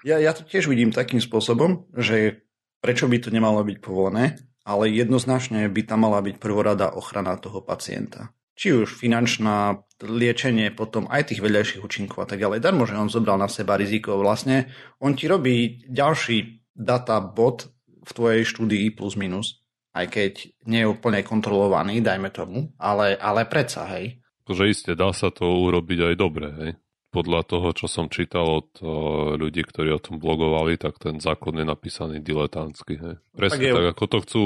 ja, 0.05 0.17
ja 0.17 0.31
to 0.33 0.45
tiež 0.45 0.69
vidím 0.69 0.93
takým 0.93 1.21
spôsobom, 1.21 1.89
že 1.97 2.45
prečo 2.79 3.09
by 3.09 3.17
to 3.19 3.29
nemalo 3.33 3.61
byť 3.65 3.77
povolené, 3.81 4.37
ale 4.63 4.93
jednoznačne 4.93 5.65
by 5.69 5.81
tam 5.85 6.05
mala 6.05 6.21
byť 6.21 6.37
prvorada 6.37 6.93
ochrana 6.93 7.35
toho 7.41 7.61
pacienta. 7.65 8.31
Či 8.59 8.75
už 8.75 8.91
finančná, 8.91 9.87
liečenie, 10.03 10.71
potom 10.71 11.07
aj 11.11 11.31
tých 11.31 11.43
vedľajších 11.43 11.83
účinkov 11.83 12.23
a 12.23 12.27
tak 12.27 12.39
ďalej. 12.39 12.63
Darmo, 12.63 12.87
že 12.87 12.95
on 12.95 13.11
zobral 13.11 13.35
na 13.35 13.51
seba 13.51 13.75
riziko 13.75 14.15
vlastne. 14.19 14.71
On 15.03 15.11
ti 15.11 15.27
robí 15.27 15.83
ďalší 15.87 16.67
data 16.71 17.19
bod 17.19 17.71
v 18.03 18.11
tvojej 18.11 18.43
štúdii 18.47 18.95
plus 18.95 19.19
minus, 19.19 19.59
aj 19.91 20.05
keď 20.07 20.33
nie 20.71 20.87
je 20.87 20.91
úplne 20.91 21.19
kontrolovaný, 21.23 21.99
dajme 21.99 22.31
tomu, 22.31 22.71
ale, 22.79 23.19
ale 23.19 23.43
predsa, 23.43 23.83
hej. 23.95 24.23
Že 24.49 24.71
isté, 24.71 24.91
dá 24.97 25.13
sa 25.13 25.29
to 25.29 25.45
urobiť 25.45 26.13
aj 26.13 26.15
dobre, 26.15 26.47
hej. 26.63 26.71
Podľa 27.09 27.41
toho, 27.41 27.67
čo 27.73 27.89
som 27.89 28.05
čítal 28.05 28.45
od 28.45 28.69
o, 28.85 28.89
ľudí, 29.33 29.65
ktorí 29.65 29.89
o 29.89 30.01
tom 30.01 30.21
blogovali, 30.21 30.77
tak 30.77 31.01
ten 31.01 31.17
zákon 31.17 31.57
je 31.57 31.65
napísaný 31.65 32.21
diletantsky. 32.21 33.01
Hej. 33.01 33.15
Presne 33.33 33.57
tak, 33.57 33.65
je... 33.65 33.73
tak, 33.73 33.87
ako 33.97 34.03
to 34.05 34.17
chcú 34.25 34.43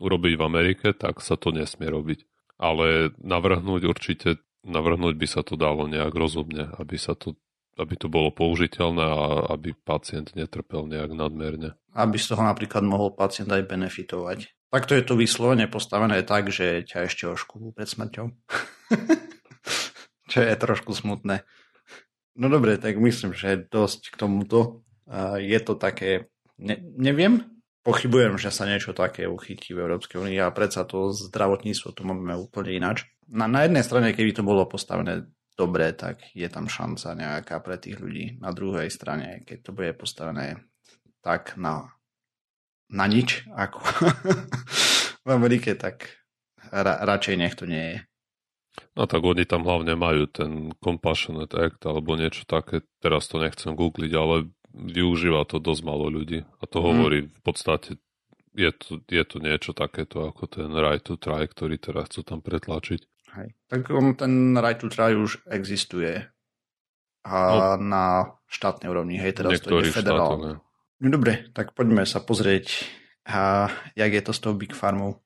urobiť 0.00 0.32
v 0.36 0.44
Amerike, 0.44 0.86
tak 0.92 1.24
sa 1.24 1.40
to 1.40 1.52
nesmie 1.56 1.88
robiť. 1.88 2.29
Ale 2.60 3.16
navrhnúť 3.16 3.88
určite, 3.88 4.36
navrhnúť 4.68 5.16
by 5.16 5.26
sa 5.26 5.40
to 5.40 5.56
dalo 5.56 5.88
nejak 5.88 6.12
rozumne, 6.12 6.68
aby 6.76 7.00
sa 7.00 7.16
to 7.16 7.34
aby 7.80 7.96
to 7.96 8.12
bolo 8.12 8.28
použiteľné 8.28 9.00
a 9.00 9.24
aby 9.56 9.72
pacient 9.72 10.36
netrpel 10.36 10.84
nejak 10.84 11.16
nadmerne. 11.16 11.80
Aby 11.96 12.20
z 12.20 12.36
toho 12.36 12.44
napríklad 12.44 12.84
mohol 12.84 13.16
pacient 13.16 13.48
aj 13.48 13.64
benefitovať. 13.64 14.52
Takto 14.68 14.92
je 14.94 15.02
to 15.02 15.16
vyslovene 15.16 15.64
postavené 15.66 16.20
tak, 16.22 16.52
že 16.52 16.84
ťa 16.84 17.08
ešte 17.08 17.24
oškú 17.26 17.72
pred 17.72 17.88
smrťou. 17.88 18.26
Čo 20.30 20.38
je 20.46 20.54
trošku 20.54 20.94
smutné. 20.94 21.42
No 22.38 22.46
dobre, 22.46 22.78
tak 22.78 23.00
myslím, 23.00 23.34
že 23.34 23.66
dosť 23.66 24.14
k 24.14 24.16
tomuto. 24.20 24.86
Je 25.42 25.58
to 25.58 25.74
také, 25.74 26.30
ne, 26.54 26.78
neviem, 26.94 27.50
pochybujem, 27.82 28.36
že 28.36 28.52
sa 28.52 28.68
niečo 28.68 28.92
také 28.92 29.24
uchytí 29.26 29.72
v 29.72 29.82
Európskej 29.84 30.20
únii 30.20 30.40
a 30.40 30.54
predsa 30.54 30.84
to 30.84 31.12
zdravotníctvo 31.12 31.88
tu 31.96 32.02
máme 32.04 32.36
úplne 32.36 32.76
ináč. 32.76 33.08
Na, 33.30 33.46
na 33.46 33.64
jednej 33.64 33.84
strane, 33.86 34.12
keby 34.12 34.36
to 34.36 34.42
bolo 34.42 34.66
postavené 34.66 35.30
dobre, 35.54 35.92
tak 35.92 36.32
je 36.32 36.48
tam 36.48 36.66
šanca 36.66 37.16
nejaká 37.16 37.56
pre 37.60 37.76
tých 37.76 38.00
ľudí. 38.00 38.40
Na 38.40 38.50
druhej 38.52 38.88
strane, 38.88 39.44
keď 39.44 39.58
to 39.60 39.70
bude 39.76 39.92
postavené 39.96 40.60
tak 41.20 41.56
na, 41.60 41.92
na 42.88 43.04
nič, 43.04 43.44
ako 43.52 43.80
v 45.26 45.28
Amerike, 45.28 45.76
tak 45.76 46.20
ra, 46.72 47.04
radšej 47.04 47.36
nech 47.36 47.54
to 47.56 47.68
nie 47.68 47.96
je. 47.96 47.98
No 48.94 49.04
tak 49.04 49.20
oni 49.22 49.44
tam 49.44 49.66
hlavne 49.66 49.98
majú 49.98 50.30
ten 50.30 50.72
Compassionate 50.78 51.52
Act 51.58 51.82
alebo 51.84 52.16
niečo 52.16 52.46
také, 52.46 52.86
teraz 53.02 53.26
to 53.28 53.42
nechcem 53.42 53.74
googliť, 53.74 54.12
ale 54.16 54.50
využíva 54.74 55.44
to 55.46 55.58
dosť 55.58 55.82
malo 55.82 56.10
ľudí. 56.10 56.46
A 56.60 56.64
to 56.66 56.78
mm. 56.80 56.84
hovorí 56.84 57.18
v 57.28 57.40
podstate, 57.42 57.98
je 58.54 58.70
to, 58.74 59.02
je 59.06 59.24
to 59.26 59.36
niečo 59.38 59.72
takéto 59.74 60.26
ako 60.26 60.46
ten 60.50 60.70
right 60.74 61.02
to 61.02 61.18
try, 61.18 61.46
ktorý 61.46 61.78
teraz 61.78 62.10
chcú 62.10 62.26
tam 62.26 62.38
pretlačiť. 62.42 63.00
Hej. 63.38 63.48
Tak 63.70 63.80
on, 63.94 64.18
ten 64.18 64.58
right 64.58 64.78
to 64.78 64.90
try 64.90 65.14
už 65.14 65.46
existuje 65.46 66.26
a 67.20 67.36
no, 67.76 67.76
na 67.78 68.04
štátnej 68.48 68.88
úrovni, 68.88 69.20
hej, 69.20 69.36
teraz 69.36 69.60
to 69.60 69.84
je 69.84 69.92
federálne. 69.92 70.58
No 71.00 71.06
dobre, 71.08 71.52
tak 71.52 71.76
poďme 71.76 72.08
sa 72.08 72.24
pozrieť, 72.24 72.88
a 73.28 73.68
jak 73.94 74.10
je 74.12 74.22
to 74.24 74.32
s 74.32 74.40
tou 74.40 74.52
Big 74.56 74.72
Farmou. 74.72 75.20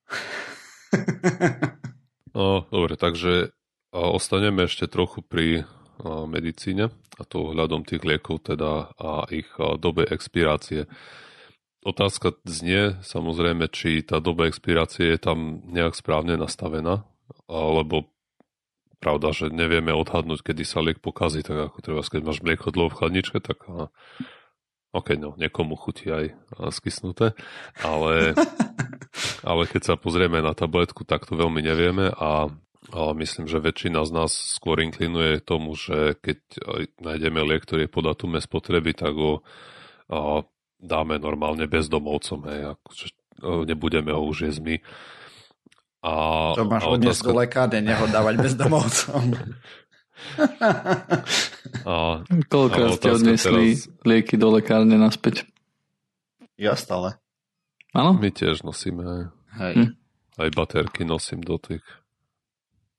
no, 2.36 2.66
dobre, 2.68 2.98
takže 2.98 3.54
ostaneme 3.94 4.66
ešte 4.66 4.90
trochu 4.90 5.22
pri 5.22 5.64
medicíne 6.02 6.90
a 7.18 7.22
to 7.22 7.52
ohľadom 7.52 7.86
tých 7.86 8.02
liekov 8.02 8.50
teda 8.50 8.90
a 8.98 9.28
ich 9.30 9.48
dobe 9.58 10.06
expirácie. 10.08 10.90
Otázka 11.84 12.40
znie 12.48 12.96
samozrejme, 13.04 13.68
či 13.68 14.00
tá 14.00 14.18
doba 14.18 14.48
expirácie 14.48 15.14
je 15.14 15.20
tam 15.20 15.60
nejak 15.68 15.94
správne 15.94 16.40
nastavená, 16.40 17.04
lebo 17.52 18.08
pravda, 19.04 19.36
že 19.36 19.52
nevieme 19.52 19.92
odhadnúť, 19.92 20.40
kedy 20.40 20.64
sa 20.64 20.80
liek 20.80 21.04
pokazí, 21.04 21.44
tak 21.44 21.68
ako 21.68 21.78
treba, 21.84 22.00
keď 22.00 22.22
máš 22.24 22.40
mlieko 22.40 22.72
dlho 22.72 22.88
v 22.88 22.96
chladničke, 22.96 23.38
tak 23.44 23.60
a, 23.68 23.92
OK, 24.96 25.20
no, 25.20 25.36
niekomu 25.36 25.76
chutí 25.76 26.08
aj 26.08 26.32
skysnuté, 26.72 27.36
ale, 27.84 28.32
ale 29.50 29.62
keď 29.68 29.92
sa 29.92 29.94
pozrieme 30.00 30.40
na 30.40 30.56
tabletku, 30.56 31.04
tak 31.04 31.28
to 31.28 31.36
veľmi 31.36 31.60
nevieme 31.60 32.08
a, 32.16 32.48
a 32.92 33.16
myslím, 33.16 33.48
že 33.48 33.64
väčšina 33.64 34.04
z 34.04 34.10
nás 34.12 34.32
skôr 34.34 34.82
inklinuje 34.84 35.40
tomu, 35.40 35.72
že 35.72 36.20
keď 36.20 36.38
nájdeme 37.00 37.40
liek, 37.40 37.64
ktorý 37.64 37.88
je 37.88 37.92
po 37.92 38.04
datume 38.04 38.42
spotreby, 38.42 38.92
tak 38.92 39.16
ho 39.16 39.40
a, 40.12 40.44
dáme 40.76 41.16
normálne 41.16 41.64
bezdomovcom, 41.64 42.44
hej, 42.50 42.76
akože 42.76 43.06
nebudeme 43.64 44.12
ho 44.12 44.20
už 44.28 44.52
jesť 44.52 44.60
my 44.60 44.76
a, 46.04 46.12
to 46.52 46.68
máš 46.68 46.84
odniesť 46.84 47.24
otázka... 47.24 47.32
do 47.32 47.40
lekárne, 47.40 47.78
neho 47.80 48.04
dávať 48.12 48.34
bezdomovcom. 48.44 49.24
a, 51.88 51.94
Koľko 52.52 52.80
ste 53.00 53.08
odnesli 53.08 53.64
teraz... 53.72 53.88
lieky 54.04 54.36
do 54.36 54.52
lekárne 54.52 55.00
naspäť? 55.00 55.48
Ja 56.60 56.76
stále. 56.76 57.16
Áno? 57.96 58.20
My 58.20 58.28
tiež 58.28 58.68
nosíme. 58.68 59.32
Hej. 59.56 59.74
Hm. 59.80 59.90
Aj 60.36 60.48
baterky 60.52 61.08
nosím 61.08 61.40
do 61.40 61.56
tých 61.56 61.80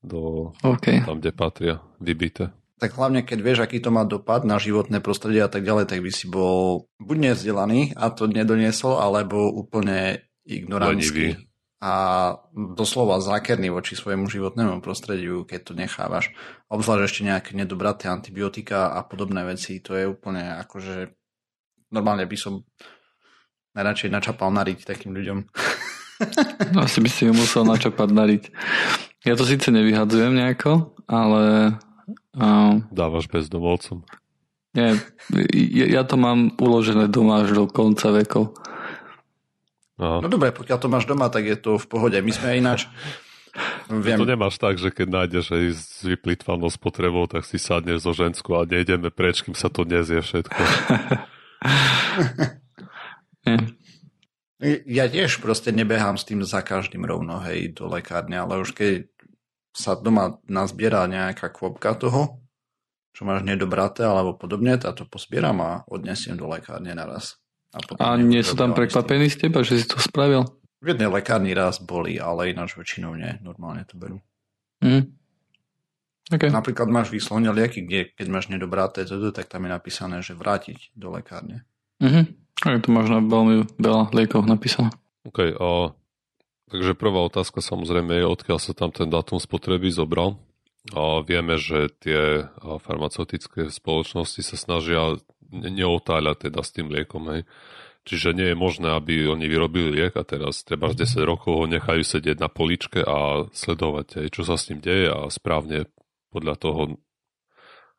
do 0.05 0.53
okay. 0.61 1.01
tam, 1.01 1.19
kde 1.19 1.31
patria, 1.33 1.75
vybité. 1.97 2.53
Tak 2.75 2.99
hlavne, 2.99 3.23
keď 3.23 3.39
vieš, 3.39 3.59
aký 3.63 3.79
to 3.79 3.89
má 3.89 4.03
dopad 4.03 4.43
na 4.43 4.59
životné 4.59 4.99
prostredie 4.99 5.39
a 5.41 5.49
tak 5.49 5.63
ďalej, 5.63 5.89
tak 5.89 6.03
by 6.03 6.11
si 6.11 6.27
bol 6.27 6.85
buď 6.99 7.33
nezdelaný 7.33 7.95
a 7.95 8.11
to 8.11 8.27
nedoniesol, 8.27 8.99
alebo 8.99 9.47
úplne 9.47 10.27
ignorantský 10.43 11.39
a 11.85 11.93
doslova 12.51 13.21
zákerný 13.21 13.69
voči 13.69 13.93
svojmu 13.93 14.25
životnému 14.25 14.79
prostrediu, 14.79 15.43
keď 15.43 15.59
to 15.61 15.73
nechávaš. 15.75 16.31
Obzvlášť 16.71 17.03
ešte 17.05 17.21
nejaké 17.27 17.51
nedobraté 17.53 18.09
antibiotika 18.09 18.95
a 18.95 19.03
podobné 19.03 19.43
veci, 19.45 19.83
to 19.83 19.93
je 19.93 20.09
úplne 20.09 20.55
akože 20.65 21.13
normálne 21.93 22.25
by 22.25 22.37
som 22.39 22.65
najradšej 23.75 24.09
načapal 24.09 24.49
nariť 24.49 24.79
takým 24.87 25.13
ľuďom. 25.13 25.39
No, 26.71 26.87
asi 26.87 27.03
by 27.03 27.11
si 27.11 27.27
ju 27.27 27.35
musel 27.35 27.67
načapať 27.67 28.07
nariť. 28.07 28.43
Ja 29.25 29.33
to 29.33 29.41
síce 29.41 29.73
nevyhadzujem 29.73 30.37
nejako, 30.37 30.93
ale... 31.09 31.73
Uh, 32.37 32.85
Dávaš 32.93 33.25
bezdomovcom. 33.25 34.05
Nie, 34.77 35.01
ja, 35.49 35.85
ja 35.99 36.01
to 36.05 36.19
mám 36.19 36.53
uložené 36.61 37.09
doma 37.09 37.41
až 37.41 37.57
do 37.57 37.65
konca 37.65 38.11
vekov. 38.11 38.53
No. 39.95 40.19
no 40.19 40.27
dobre, 40.27 40.51
pokiaľ 40.51 40.77
to 40.77 40.91
máš 40.91 41.07
doma, 41.07 41.31
tak 41.31 41.47
je 41.47 41.57
to 41.57 41.79
v 41.79 41.85
pohode. 41.87 42.19
My 42.19 42.31
sme 42.35 42.59
ináč... 42.59 42.91
Viem. 43.87 44.19
To 44.19 44.27
nemáš 44.27 44.59
tak, 44.59 44.75
že 44.75 44.91
keď 44.91 45.07
nájdeš 45.07 45.55
aj 45.55 45.63
s 45.71 46.03
vyplýtvanou 46.03 46.67
spotrebou, 46.67 47.23
tak 47.23 47.47
si 47.47 47.55
sadneš 47.55 48.03
zo 48.03 48.11
žensku 48.11 48.51
a 48.51 48.67
nejdeme 48.67 49.15
preč, 49.15 49.47
kým 49.47 49.55
sa 49.55 49.71
to 49.71 49.87
nezie 49.87 50.19
všetko. 50.19 50.59
ja 54.99 55.07
tiež 55.07 55.39
proste 55.39 55.71
nebehám 55.71 56.19
s 56.19 56.27
tým 56.27 56.43
za 56.43 56.59
každým 56.59 57.07
rovno, 57.07 57.39
hej, 57.47 57.71
do 57.71 57.87
lekárne, 57.87 58.35
ale 58.35 58.59
už 58.59 58.75
keď 58.75 59.07
sa 59.75 59.99
doma 59.99 60.39
nazbiera 60.47 61.03
nejaká 61.03 61.51
kvopka 61.51 61.99
toho, 61.99 62.39
čo 63.11 63.27
máš 63.27 63.43
nedobraté 63.43 64.07
alebo 64.07 64.39
podobne, 64.39 64.79
tá 64.79 64.95
to 64.95 65.03
pospieram 65.03 65.59
a 65.59 65.71
odnesiem 65.91 66.39
do 66.39 66.47
lekárne 66.47 66.95
naraz. 66.95 67.35
A, 67.75 67.83
a 67.99 68.15
nie 68.15 68.39
sú 68.39 68.55
tam 68.55 68.71
prekvapení 68.71 69.27
z 69.27 69.47
teba, 69.47 69.59
že 69.59 69.83
si 69.83 69.85
to 69.87 69.99
spravil? 69.99 70.47
V 70.79 70.95
jednej 70.95 71.11
lekárni 71.11 71.51
raz 71.51 71.83
boli, 71.83 72.15
ale 72.15 72.55
ináč 72.55 72.79
väčšinou 72.79 73.19
nie. 73.19 73.35
Normálne 73.43 73.83
to 73.83 73.99
berú. 73.99 74.23
Mm. 74.79 75.11
Okay. 76.25 76.49
Napríklad 76.49 76.89
máš 76.89 77.11
výslovne 77.11 77.51
lieky, 77.51 77.85
kde 77.85 78.15
keď 78.15 78.27
máš 78.31 78.47
nedobrá 78.47 78.87
TZD, 78.89 79.35
tak 79.35 79.51
tam 79.51 79.67
je 79.67 79.71
napísané, 79.75 80.23
že 80.23 80.33
vrátiť 80.33 80.95
do 80.95 81.11
lekárne. 81.11 81.67
Mhm. 81.99 82.23
Aj 82.63 82.79
to 82.79 82.89
máš 82.89 83.11
na 83.11 83.19
veľmi 83.19 83.67
veľa 83.75 84.15
liekov 84.15 84.47
napísané. 84.47 84.89
OK, 85.27 85.51
a 85.59 85.91
Takže 86.65 86.97
prvá 86.97 87.21
otázka 87.25 87.61
samozrejme 87.61 88.17
je, 88.17 88.25
odkiaľ 88.25 88.59
sa 88.59 88.73
tam 88.73 88.89
ten 88.89 89.09
dátum 89.09 89.37
spotreby 89.37 89.93
zobral. 89.93 90.41
A 90.93 91.21
vieme, 91.25 91.57
že 91.57 91.89
tie 91.97 92.45
farmaceutické 92.61 93.73
spoločnosti 93.73 94.41
sa 94.45 94.57
snažia 94.57 95.17
neotáľať 95.49 96.49
teda 96.49 96.61
s 96.61 96.73
tým 96.73 96.93
liekom. 96.93 97.25
Hej. 97.33 97.41
Čiže 98.05 98.37
nie 98.37 98.53
je 98.53 98.57
možné, 98.57 98.93
aby 98.93 99.25
oni 99.25 99.49
vyrobili 99.49 99.89
liek 99.89 100.13
a 100.13 100.21
teraz 100.21 100.61
treba 100.61 100.93
10 100.93 101.25
rokov 101.25 101.57
ho 101.57 101.65
nechajú 101.65 102.05
sedieť 102.05 102.37
na 102.37 102.53
poličke 102.53 103.01
a 103.01 103.49
sledovať, 103.49 104.21
hej, 104.21 104.27
čo 104.29 104.45
sa 104.45 104.61
s 104.61 104.69
ním 104.69 104.77
deje 104.77 105.09
a 105.09 105.25
správne 105.33 105.89
podľa 106.29 106.55
toho 106.61 106.81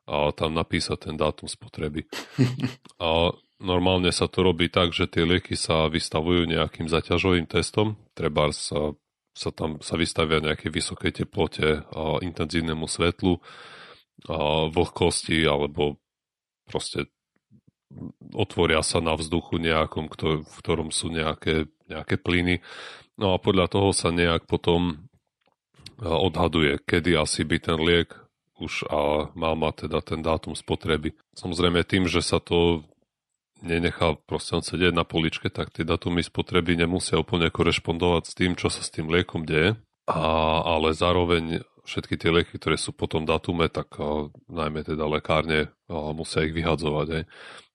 a 0.07 0.31
tam 0.31 0.55
napísať 0.55 1.11
ten 1.11 1.15
dátum 1.19 1.51
spotreby. 1.51 2.07
A 3.03 3.35
normálne 3.57 4.13
sa 4.13 4.29
to 4.29 4.45
robí 4.45 4.69
tak, 4.69 4.93
že 4.93 5.09
tie 5.09 5.25
lieky 5.25 5.57
sa 5.57 5.89
vystavujú 5.89 6.45
nejakým 6.45 6.87
zaťažovým 6.89 7.49
testom, 7.49 7.97
treba 8.13 8.53
sa, 8.53 8.93
sa 9.33 9.49
tam 9.49 9.81
sa 9.81 9.97
vystavia 9.97 10.41
nejaké 10.41 10.69
vysokej 10.69 11.25
teplote 11.25 11.81
a 11.83 12.21
intenzívnemu 12.21 12.85
svetlu, 12.85 13.41
a 14.25 14.65
vlhkosti 14.73 15.45
alebo 15.45 16.01
proste 16.65 17.05
otvoria 18.33 18.81
sa 18.81 18.97
na 18.99 19.13
vzduchu 19.13 19.61
nejakom, 19.61 20.09
v 20.41 20.55
ktorom 20.57 20.89
sú 20.89 21.13
nejaké, 21.13 21.69
nejaké 21.87 22.17
plyny. 22.17 22.59
No 23.15 23.33
a 23.33 23.37
podľa 23.37 23.69
toho 23.71 23.89
sa 23.93 24.09
nejak 24.09 24.49
potom 24.49 25.07
odhaduje, 26.01 26.81
kedy 26.85 27.17
asi 27.17 27.45
by 27.45 27.57
ten 27.57 27.79
liek 27.81 28.13
už 28.57 28.89
a 28.89 29.29
mal 29.37 29.53
mať 29.53 29.85
teda 29.85 30.01
ten 30.01 30.19
dátum 30.25 30.57
spotreby. 30.57 31.13
Samozrejme 31.37 31.85
tým, 31.85 32.09
že 32.09 32.25
sa 32.25 32.41
to 32.41 32.85
nenechá 33.61 34.17
proste 34.25 34.59
sedieť 34.59 34.93
na 34.93 35.05
poličke, 35.07 35.49
tak 35.49 35.73
tie 35.73 35.87
datumy 35.87 36.21
spotreby 36.21 36.77
nemusia 36.77 37.17
úplne 37.17 37.49
korešpondovať 37.49 38.23
s 38.25 38.33
tým, 38.37 38.51
čo 38.53 38.69
sa 38.69 38.81
s 38.81 38.93
tým 38.93 39.09
liekom 39.09 39.45
deje. 39.47 39.77
A, 40.07 40.23
ale 40.63 40.95
zároveň 40.95 41.67
všetky 41.83 42.15
tie 42.15 42.31
lieky, 42.31 42.55
ktoré 42.55 42.79
sú 42.79 42.95
po 42.95 43.11
tom 43.11 43.27
datume, 43.27 43.67
tak 43.67 43.91
a, 43.99 44.31
najmä 44.47 44.87
teda 44.87 45.03
lekárne 45.07 45.71
a, 45.91 46.15
musia 46.15 46.47
ich 46.47 46.55
vyhadzovať. 46.55 47.07
Aj. 47.11 47.23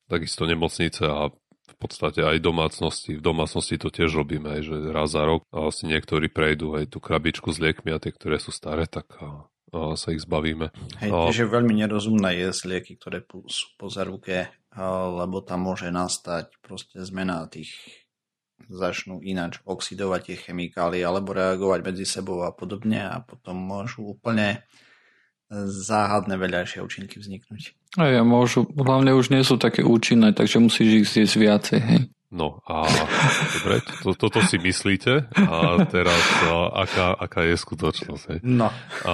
Takisto 0.08 0.48
nemocnice 0.48 1.04
a 1.04 1.28
v 1.72 1.76
podstate 1.76 2.24
aj 2.24 2.40
domácnosti. 2.40 3.18
V 3.18 3.22
domácnosti 3.24 3.76
to 3.76 3.92
tiež 3.92 4.16
robíme, 4.16 4.60
aj, 4.60 4.62
že 4.64 4.76
raz 4.92 5.12
za 5.12 5.24
rok 5.26 5.44
a 5.52 5.68
si 5.68 5.90
niektorí 5.90 6.30
prejdú 6.32 6.78
aj 6.78 6.94
tú 6.94 6.98
krabičku 7.02 7.52
s 7.52 7.58
liekmi 7.58 7.92
a 7.92 8.00
tie, 8.00 8.12
ktoré 8.14 8.38
sú 8.38 8.54
staré, 8.54 8.88
tak 8.88 9.08
a, 9.18 9.50
a 9.74 9.98
sa 9.98 10.14
ich 10.14 10.22
zbavíme. 10.22 10.70
Hej, 11.02 11.10
a... 11.10 11.28
je 11.28 11.48
veľmi 11.48 11.74
nerozumné 11.74 12.38
jesť 12.38 12.62
lieky, 12.70 12.92
ktoré 12.96 13.24
sú 13.50 13.74
po 13.76 13.90
zaruke, 13.92 14.52
lebo 14.78 15.44
tam 15.44 15.68
môže 15.68 15.92
nastať 15.92 16.48
proste 16.64 17.04
zmena 17.04 17.44
tých 17.48 17.72
začnú 18.70 19.20
ináč 19.20 19.60
oxidovať 19.66 20.20
tie 20.32 20.36
chemikálie 20.48 21.02
alebo 21.02 21.34
reagovať 21.34 21.80
medzi 21.82 22.06
sebou 22.06 22.46
a 22.46 22.54
podobne 22.54 23.04
a 23.04 23.20
potom 23.20 23.58
môžu 23.58 24.16
úplne 24.16 24.64
záhadné 25.68 26.40
vedľajšie 26.40 26.80
účinky 26.80 27.20
vzniknúť. 27.20 27.76
A 28.00 28.08
ja 28.08 28.22
môžu, 28.24 28.64
hlavne 28.72 29.12
už 29.12 29.28
nie 29.28 29.44
sú 29.44 29.60
také 29.60 29.84
účinné, 29.84 30.32
takže 30.32 30.64
musíš 30.64 30.88
ich 31.04 31.06
zjesť 31.12 31.34
viacej, 31.36 31.80
hej. 31.84 32.00
No 32.32 32.64
a 32.64 32.88
dobre, 33.60 33.84
to, 34.00 34.16
toto 34.16 34.40
si 34.40 34.56
myslíte 34.56 35.28
a 35.36 35.84
teraz 35.92 36.22
a, 36.48 36.80
aká, 36.88 37.12
aká 37.12 37.44
je 37.44 37.60
skutočnosť? 37.60 38.24
Hej? 38.32 38.38
No. 38.40 38.72
A, 39.04 39.12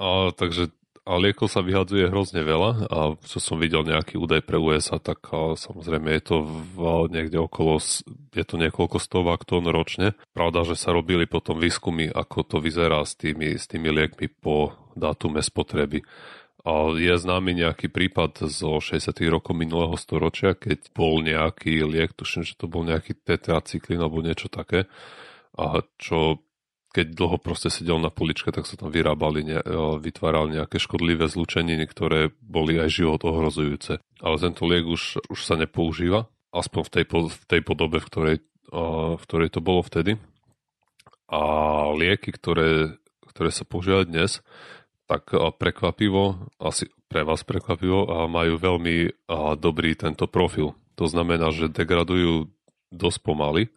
a, 0.00 0.32
takže 0.32 0.72
a 1.08 1.16
liekov 1.16 1.48
sa 1.48 1.64
vyhadzuje 1.64 2.12
hrozne 2.12 2.44
veľa 2.44 2.70
a 2.92 2.98
čo 3.24 3.40
som 3.40 3.56
videl 3.56 3.82
nejaký 3.88 4.20
údaj 4.20 4.44
pre 4.44 4.60
USA, 4.60 5.00
tak 5.00 5.32
samozrejme 5.32 6.12
je 6.20 6.22
to 6.22 6.36
v, 6.44 6.76
niekde 7.08 7.40
okolo, 7.40 7.80
je 8.30 8.44
to 8.44 8.60
niekoľko 8.60 9.00
stovák 9.00 9.42
tón 9.48 9.64
ročne. 9.64 10.12
Pravda, 10.36 10.62
že 10.68 10.76
sa 10.76 10.92
robili 10.92 11.24
potom 11.24 11.56
výskumy, 11.56 12.12
ako 12.12 12.38
to 12.44 12.56
vyzerá 12.60 13.00
s 13.02 13.16
tými, 13.16 13.56
s 13.56 13.64
tými 13.64 13.88
liekmi 13.88 14.28
po 14.28 14.76
dátume 14.92 15.40
spotreby. 15.40 16.04
A 16.60 16.92
je 16.92 17.16
známy 17.16 17.56
nejaký 17.56 17.88
prípad 17.88 18.44
zo 18.52 18.76
60. 18.76 19.16
rokov 19.32 19.56
minulého 19.56 19.96
storočia, 19.96 20.52
keď 20.52 20.92
bol 20.92 21.24
nejaký 21.24 21.80
liek, 21.88 22.12
tuším, 22.12 22.44
že 22.44 22.52
to 22.60 22.68
bol 22.68 22.84
nejaký 22.84 23.16
tetracyklin 23.16 23.96
alebo 23.96 24.20
niečo 24.20 24.52
také, 24.52 24.84
a 25.56 25.80
čo 25.96 26.44
keď 26.90 27.14
dlho 27.14 27.38
proste 27.38 27.70
sedel 27.70 28.02
na 28.02 28.10
poličke, 28.10 28.50
tak 28.50 28.66
sa 28.66 28.74
tam 28.74 28.90
vyrábali, 28.90 29.46
ne, 29.46 29.58
vytvárali 30.02 30.58
nejaké 30.58 30.82
škodlivé 30.82 31.30
zlučeniny, 31.30 31.86
ktoré 31.86 32.34
boli 32.42 32.82
aj 32.82 32.90
život 32.90 33.22
ohrozujúce. 33.22 34.02
Ale 34.18 34.36
tento 34.42 34.66
liek 34.66 34.90
už, 34.90 35.22
už 35.30 35.40
sa 35.40 35.54
nepoužíva, 35.54 36.26
aspoň 36.50 36.82
v 36.82 36.90
tej, 36.90 37.04
v 37.10 37.44
tej 37.46 37.60
podobe, 37.62 38.02
v 38.02 38.08
ktorej, 38.10 38.36
v 39.14 39.22
ktorej 39.22 39.48
to 39.54 39.62
bolo 39.62 39.86
vtedy. 39.86 40.18
A 41.30 41.40
lieky, 41.94 42.34
ktoré, 42.34 42.98
ktoré 43.30 43.54
sa 43.54 43.62
používajú 43.62 44.10
dnes, 44.10 44.42
tak 45.06 45.30
prekvapivo, 45.30 46.50
asi 46.58 46.90
pre 47.06 47.22
vás 47.22 47.46
prekvapivo, 47.46 48.26
majú 48.26 48.58
veľmi 48.58 49.26
dobrý 49.58 49.94
tento 49.94 50.26
profil. 50.26 50.74
To 50.98 51.06
znamená, 51.06 51.54
že 51.54 51.70
degradujú 51.70 52.50
dosť 52.90 53.18
pomaly. 53.22 53.70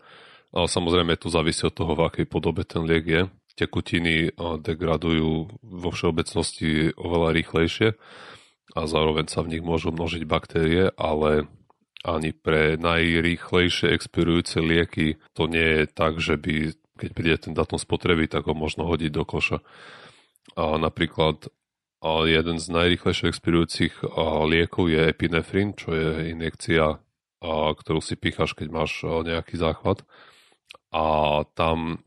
A 0.53 0.69
samozrejme 0.69 1.17
to 1.17 1.33
závisí 1.33 1.65
od 1.65 1.73
toho, 1.73 1.97
v 1.97 2.05
akej 2.05 2.25
podobe 2.29 2.61
ten 2.61 2.85
liek 2.85 3.05
je. 3.09 3.21
Tekutiny 3.57 4.33
degradujú 4.37 5.61
vo 5.61 5.89
všeobecnosti 5.93 6.93
oveľa 6.97 7.29
rýchlejšie 7.37 7.97
a 8.73 8.81
zároveň 8.89 9.29
sa 9.29 9.45
v 9.45 9.57
nich 9.57 9.63
môžu 9.65 9.93
množiť 9.93 10.25
baktérie, 10.25 10.89
ale 10.97 11.45
ani 12.01 12.33
pre 12.33 12.77
najrýchlejšie 12.81 13.93
expirujúce 13.93 14.57
lieky 14.61 15.21
to 15.37 15.45
nie 15.45 15.81
je 15.81 15.83
tak, 15.89 16.17
že 16.17 16.37
by 16.37 16.73
keď 16.93 17.09
príde 17.17 17.37
ten 17.49 17.53
datum 17.57 17.81
spotreby, 17.81 18.29
tak 18.29 18.45
ho 18.45 18.53
možno 18.53 18.85
hodiť 18.85 19.11
do 19.11 19.25
koša. 19.25 19.65
A 20.53 20.77
napríklad 20.77 21.49
a 22.03 22.27
jeden 22.27 22.59
z 22.59 22.67
najrychlejšie 22.67 23.31
expirujúcich 23.31 24.03
liekov 24.45 24.91
je 24.91 25.01
epinefrin, 25.07 25.71
čo 25.71 25.95
je 25.95 26.35
injekcia, 26.35 26.99
ktorú 27.79 28.03
si 28.03 28.19
picháš, 28.19 28.53
keď 28.53 28.67
máš 28.69 29.07
nejaký 29.07 29.55
záchvat. 29.55 30.03
A 30.93 31.41
tam 31.57 32.05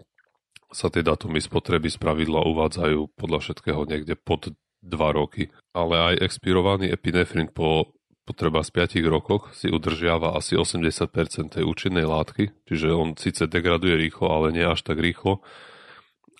sa 0.71 0.87
tie 0.89 1.03
datumy 1.03 1.43
spotreby 1.43 1.91
z 1.91 1.99
pravidla 1.99 2.47
uvádzajú 2.47 3.19
podľa 3.19 3.39
všetkého 3.43 3.83
niekde 3.87 4.15
pod 4.15 4.55
2 4.83 4.95
roky. 5.11 5.51
Ale 5.75 6.15
aj 6.15 6.23
expirovaný 6.23 6.95
epinefrin 6.95 7.51
po 7.51 7.97
potreba 8.27 8.59
z 8.67 8.75
5 8.75 9.07
rokoch 9.07 9.55
si 9.55 9.71
udržiava 9.71 10.35
asi 10.35 10.59
80% 10.59 11.55
tej 11.59 11.63
účinnej 11.63 12.03
látky, 12.03 12.67
čiže 12.67 12.91
on 12.91 13.15
síce 13.15 13.47
degraduje 13.47 13.95
rýchlo, 13.95 14.27
ale 14.27 14.51
nie 14.51 14.67
až 14.67 14.83
tak 14.83 14.99
rýchlo, 14.99 15.47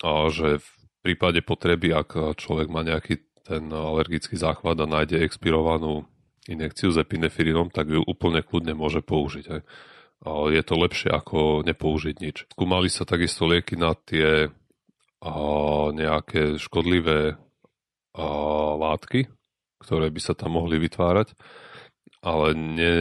a 0.03 0.27
že 0.27 0.59
v 0.59 0.69
prípade 1.01 1.39
potreby, 1.39 1.95
ak 1.95 2.35
človek 2.35 2.67
má 2.67 2.83
nejaký 2.83 3.23
ten 3.47 3.71
alergický 3.71 4.35
záchvat 4.35 4.75
a 4.83 4.85
nájde 4.85 5.23
expirovanú 5.23 6.03
injekciu 6.51 6.91
s 6.91 6.99
epinefrinom, 6.99 7.71
tak 7.71 7.87
ju 7.87 8.03
úplne 8.03 8.43
kľudne 8.43 8.75
môže 8.75 8.99
použiť. 8.99 9.45
Aj. 9.47 9.63
Je 10.25 10.61
to 10.65 10.75
lepšie 10.81 11.13
ako 11.13 11.61
nepoužiť 11.61 12.15
nič. 12.17 12.37
Skúmali 12.49 12.89
sa 12.89 13.05
takisto 13.05 13.45
lieky 13.45 13.77
na 13.77 13.93
tie 13.93 14.49
a, 15.21 15.31
nejaké 15.93 16.57
škodlivé 16.57 17.37
a, 17.37 18.25
látky, 18.77 19.29
ktoré 19.81 20.09
by 20.09 20.21
sa 20.21 20.33
tam 20.33 20.57
mohli 20.57 20.81
vytvárať, 20.81 21.37
ale 22.25 22.57
ne, 22.57 22.95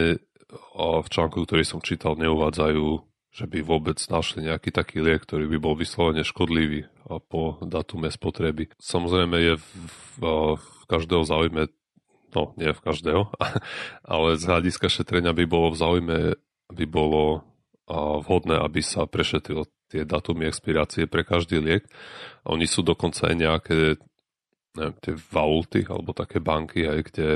a 0.76 0.84
v 1.00 1.08
článku, 1.08 1.42
ktorý 1.42 1.64
som 1.64 1.80
čítal, 1.80 2.20
neuvádzajú 2.20 3.16
že 3.36 3.44
by 3.44 3.60
vôbec 3.60 4.00
našli 4.08 4.48
nejaký 4.48 4.72
taký 4.72 5.04
liek, 5.04 5.20
ktorý 5.28 5.44
by 5.44 5.58
bol 5.60 5.76
vyslovene 5.76 6.24
škodlivý 6.24 6.88
po 7.28 7.60
datume 7.60 8.08
spotreby. 8.08 8.72
Samozrejme 8.80 9.36
je 9.36 9.54
v, 9.60 9.66
v, 10.16 10.22
v 10.56 10.84
každého 10.88 11.20
záujme, 11.20 11.68
no 12.32 12.56
nie 12.56 12.72
v 12.72 12.80
každého, 12.80 13.28
ale 14.16 14.40
z 14.40 14.42
hľadiska 14.48 14.88
šetrenia 14.88 15.36
by 15.36 15.44
bolo 15.44 15.76
v 15.76 15.76
záujme, 15.76 16.16
by 16.72 16.84
bolo 16.86 17.46
vhodné, 18.26 18.58
aby 18.58 18.82
sa 18.82 19.06
prešetrilo 19.06 19.70
tie 19.86 20.02
datumy 20.02 20.50
expirácie 20.50 21.06
pre 21.06 21.22
každý 21.22 21.62
liek. 21.62 21.86
A 22.42 22.50
oni 22.50 22.66
sú 22.66 22.82
dokonca 22.82 23.30
aj 23.30 23.36
nejaké 23.38 23.78
neviem, 24.74 24.94
tie 24.98 25.14
vaulty 25.30 25.86
alebo 25.86 26.10
také 26.10 26.42
banky, 26.42 26.84
aj 26.86 27.00
kde 27.10 27.28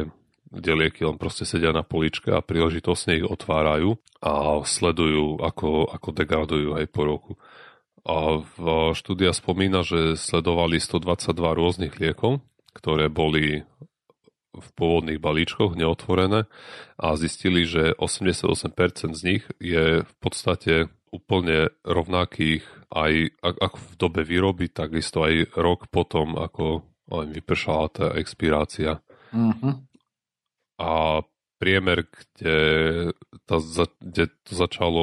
kde 0.50 0.72
lieky 0.74 1.06
len 1.06 1.14
proste 1.14 1.46
sedia 1.46 1.70
na 1.70 1.86
poličke 1.86 2.34
a 2.34 2.42
príležitosne 2.42 3.22
ich 3.22 3.26
otvárajú 3.26 3.94
a 4.18 4.58
sledujú, 4.66 5.38
ako, 5.38 5.86
ako 5.86 6.08
degradujú 6.10 6.74
aj 6.74 6.84
po 6.90 7.02
roku. 7.06 7.32
A 8.02 8.42
v 8.42 8.90
štúdia 8.98 9.30
spomína, 9.30 9.86
že 9.86 10.18
sledovali 10.18 10.82
122 10.82 11.30
rôznych 11.54 11.94
liekov, 12.02 12.42
ktoré 12.74 13.06
boli 13.06 13.62
v 14.50 14.68
pôvodných 14.74 15.22
balíčkoch 15.22 15.78
neotvorené 15.78 16.50
a 16.98 17.06
zistili, 17.14 17.66
že 17.66 17.94
88% 17.98 19.14
z 19.14 19.22
nich 19.22 19.44
je 19.62 20.02
v 20.02 20.14
podstate 20.18 20.90
úplne 21.10 21.74
rovnakých 21.82 22.62
aj 22.90 23.34
ako 23.42 23.78
v 23.78 23.92
dobe 23.98 24.22
výroby, 24.26 24.66
takisto 24.70 25.26
aj 25.26 25.54
rok 25.58 25.90
potom, 25.90 26.38
ako 26.38 26.86
vypršala 27.10 27.86
tá 27.90 28.06
expirácia. 28.18 29.02
Mm-hmm 29.30 29.90
a 30.80 31.20
priemer, 31.60 32.08
kde, 32.08 32.56
tá, 33.44 33.60
kde 34.00 34.32
to 34.48 34.52
začalo 34.56 35.02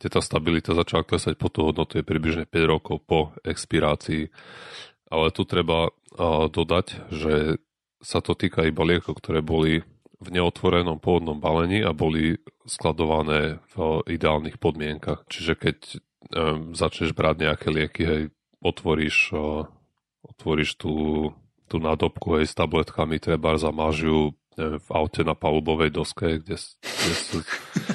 kde 0.00 0.16
tá 0.16 0.24
stabilita 0.24 0.72
začala 0.72 1.04
klesať 1.04 1.36
po 1.36 1.52
tú 1.52 1.68
hodnotu 1.68 2.00
je 2.00 2.08
približne 2.08 2.48
5 2.48 2.56
rokov 2.64 3.04
po 3.04 3.36
expirácii. 3.44 4.32
Ale 5.12 5.28
tu 5.28 5.44
treba 5.44 5.92
dodať, 6.48 7.12
že 7.12 7.60
sa 8.00 8.24
to 8.24 8.32
týka 8.32 8.64
iba 8.64 8.82
liekov, 8.84 9.20
ktoré 9.20 9.44
boli 9.44 9.84
v 10.20 10.28
neotvorenom 10.28 11.00
pôvodnom 11.00 11.40
balení 11.40 11.80
a 11.80 11.96
boli 11.96 12.36
skladované 12.68 13.60
v 13.72 14.04
ideálnych 14.04 14.60
podmienkach. 14.60 15.24
Čiže 15.32 15.52
keď 15.56 15.76
um, 16.36 16.76
začneš 16.76 17.16
brať 17.16 17.48
nejaké 17.48 17.68
lieky, 17.72 18.02
hej, 18.04 18.22
otvoríš, 18.60 19.32
uh, 19.32 19.64
otvoríš 20.20 20.76
tú, 20.76 21.28
tú 21.72 21.76
nádobku 21.80 22.36
hej, 22.36 22.52
s 22.52 22.54
tabletkami, 22.56 23.16
treba 23.16 23.56
zamážu 23.56 24.36
v 24.60 24.88
aute 24.92 25.24
na 25.24 25.32
palubovej 25.32 25.88
doske, 25.94 26.42
kde, 26.42 26.60
kde 26.82 27.14
sú 27.16 27.38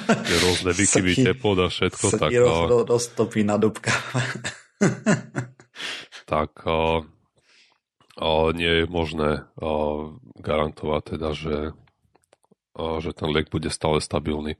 kde 0.06 0.36
rôzne 0.44 0.72
vykyvy 0.74 1.12
teplot 1.30 1.58
a 1.62 1.68
všetko. 1.70 2.04
Sa 2.10 2.18
tak, 2.18 2.30
ti 2.34 2.42
roz, 2.42 2.90
roztopí 2.90 3.46
nádobka. 3.46 3.92
tak 6.32 6.52
uh, 6.66 7.06
nie 8.56 8.72
je 8.82 8.84
možné 8.88 9.44
garantovať 10.40 11.02
teda, 11.16 11.30
že, 11.36 11.56
že 12.76 13.10
ten 13.12 13.28
liek 13.28 13.52
bude 13.52 13.68
stále 13.68 14.00
stabilný. 14.00 14.56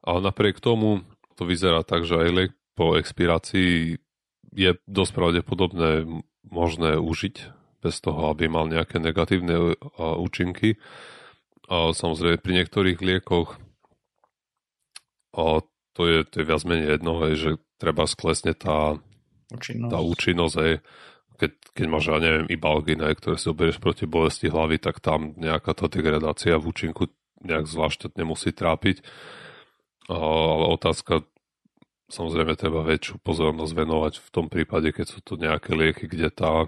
Ale 0.00 0.24
napriek 0.24 0.64
tomu 0.64 1.04
to 1.36 1.44
vyzerá 1.44 1.84
tak, 1.84 2.08
že 2.08 2.16
aj 2.16 2.28
liek 2.32 2.52
po 2.72 2.96
expirácii 2.96 4.00
je 4.56 4.70
dosť 4.88 5.12
pravdepodobné 5.12 6.08
možné 6.48 6.96
užiť 6.96 7.36
bez 7.84 8.00
toho, 8.00 8.32
aby 8.32 8.48
mal 8.48 8.68
nejaké 8.68 8.96
negatívne 9.00 9.76
účinky. 10.00 10.80
A 11.68 11.92
samozrejme 11.92 12.40
pri 12.40 12.52
niektorých 12.64 12.98
liekoch 13.00 13.60
a 15.36 15.62
to 15.94 16.02
je, 16.08 16.18
to 16.26 16.42
je 16.42 16.48
viac 16.48 16.62
menej 16.66 16.98
jedno, 16.98 17.12
hej, 17.22 17.34
že 17.38 17.50
treba 17.78 18.08
sklesne 18.08 18.56
tá 18.56 18.98
účinnosť, 19.54 19.90
tá 19.92 19.98
účinnosť 20.02 20.56
hej, 20.64 20.74
keď, 21.40 21.52
keď 21.72 21.86
máš, 21.88 22.12
ja 22.12 22.20
neviem, 22.20 22.46
ibalgin, 22.52 23.00
ktoré 23.00 23.40
si 23.40 23.48
oberieš 23.48 23.80
proti 23.80 24.04
bolesti 24.04 24.52
hlavy, 24.52 24.76
tak 24.76 25.00
tam 25.00 25.32
nejaká 25.40 25.72
tá 25.72 25.88
degradácia 25.88 26.60
v 26.60 26.68
účinku 26.68 27.08
nejak 27.40 27.64
zvlášť 27.64 28.12
nemusí 28.20 28.52
trápiť. 28.52 29.00
Ale 30.12 30.66
otázka 30.76 31.24
Samozrejme 32.10 32.58
treba 32.58 32.82
väčšiu 32.82 33.22
pozornosť 33.22 33.70
venovať 33.70 34.14
v 34.18 34.28
tom 34.34 34.50
prípade, 34.50 34.90
keď 34.90 35.06
sú 35.06 35.22
to 35.22 35.38
nejaké 35.38 35.78
lieky, 35.78 36.10
kde 36.10 36.34
tá 36.34 36.66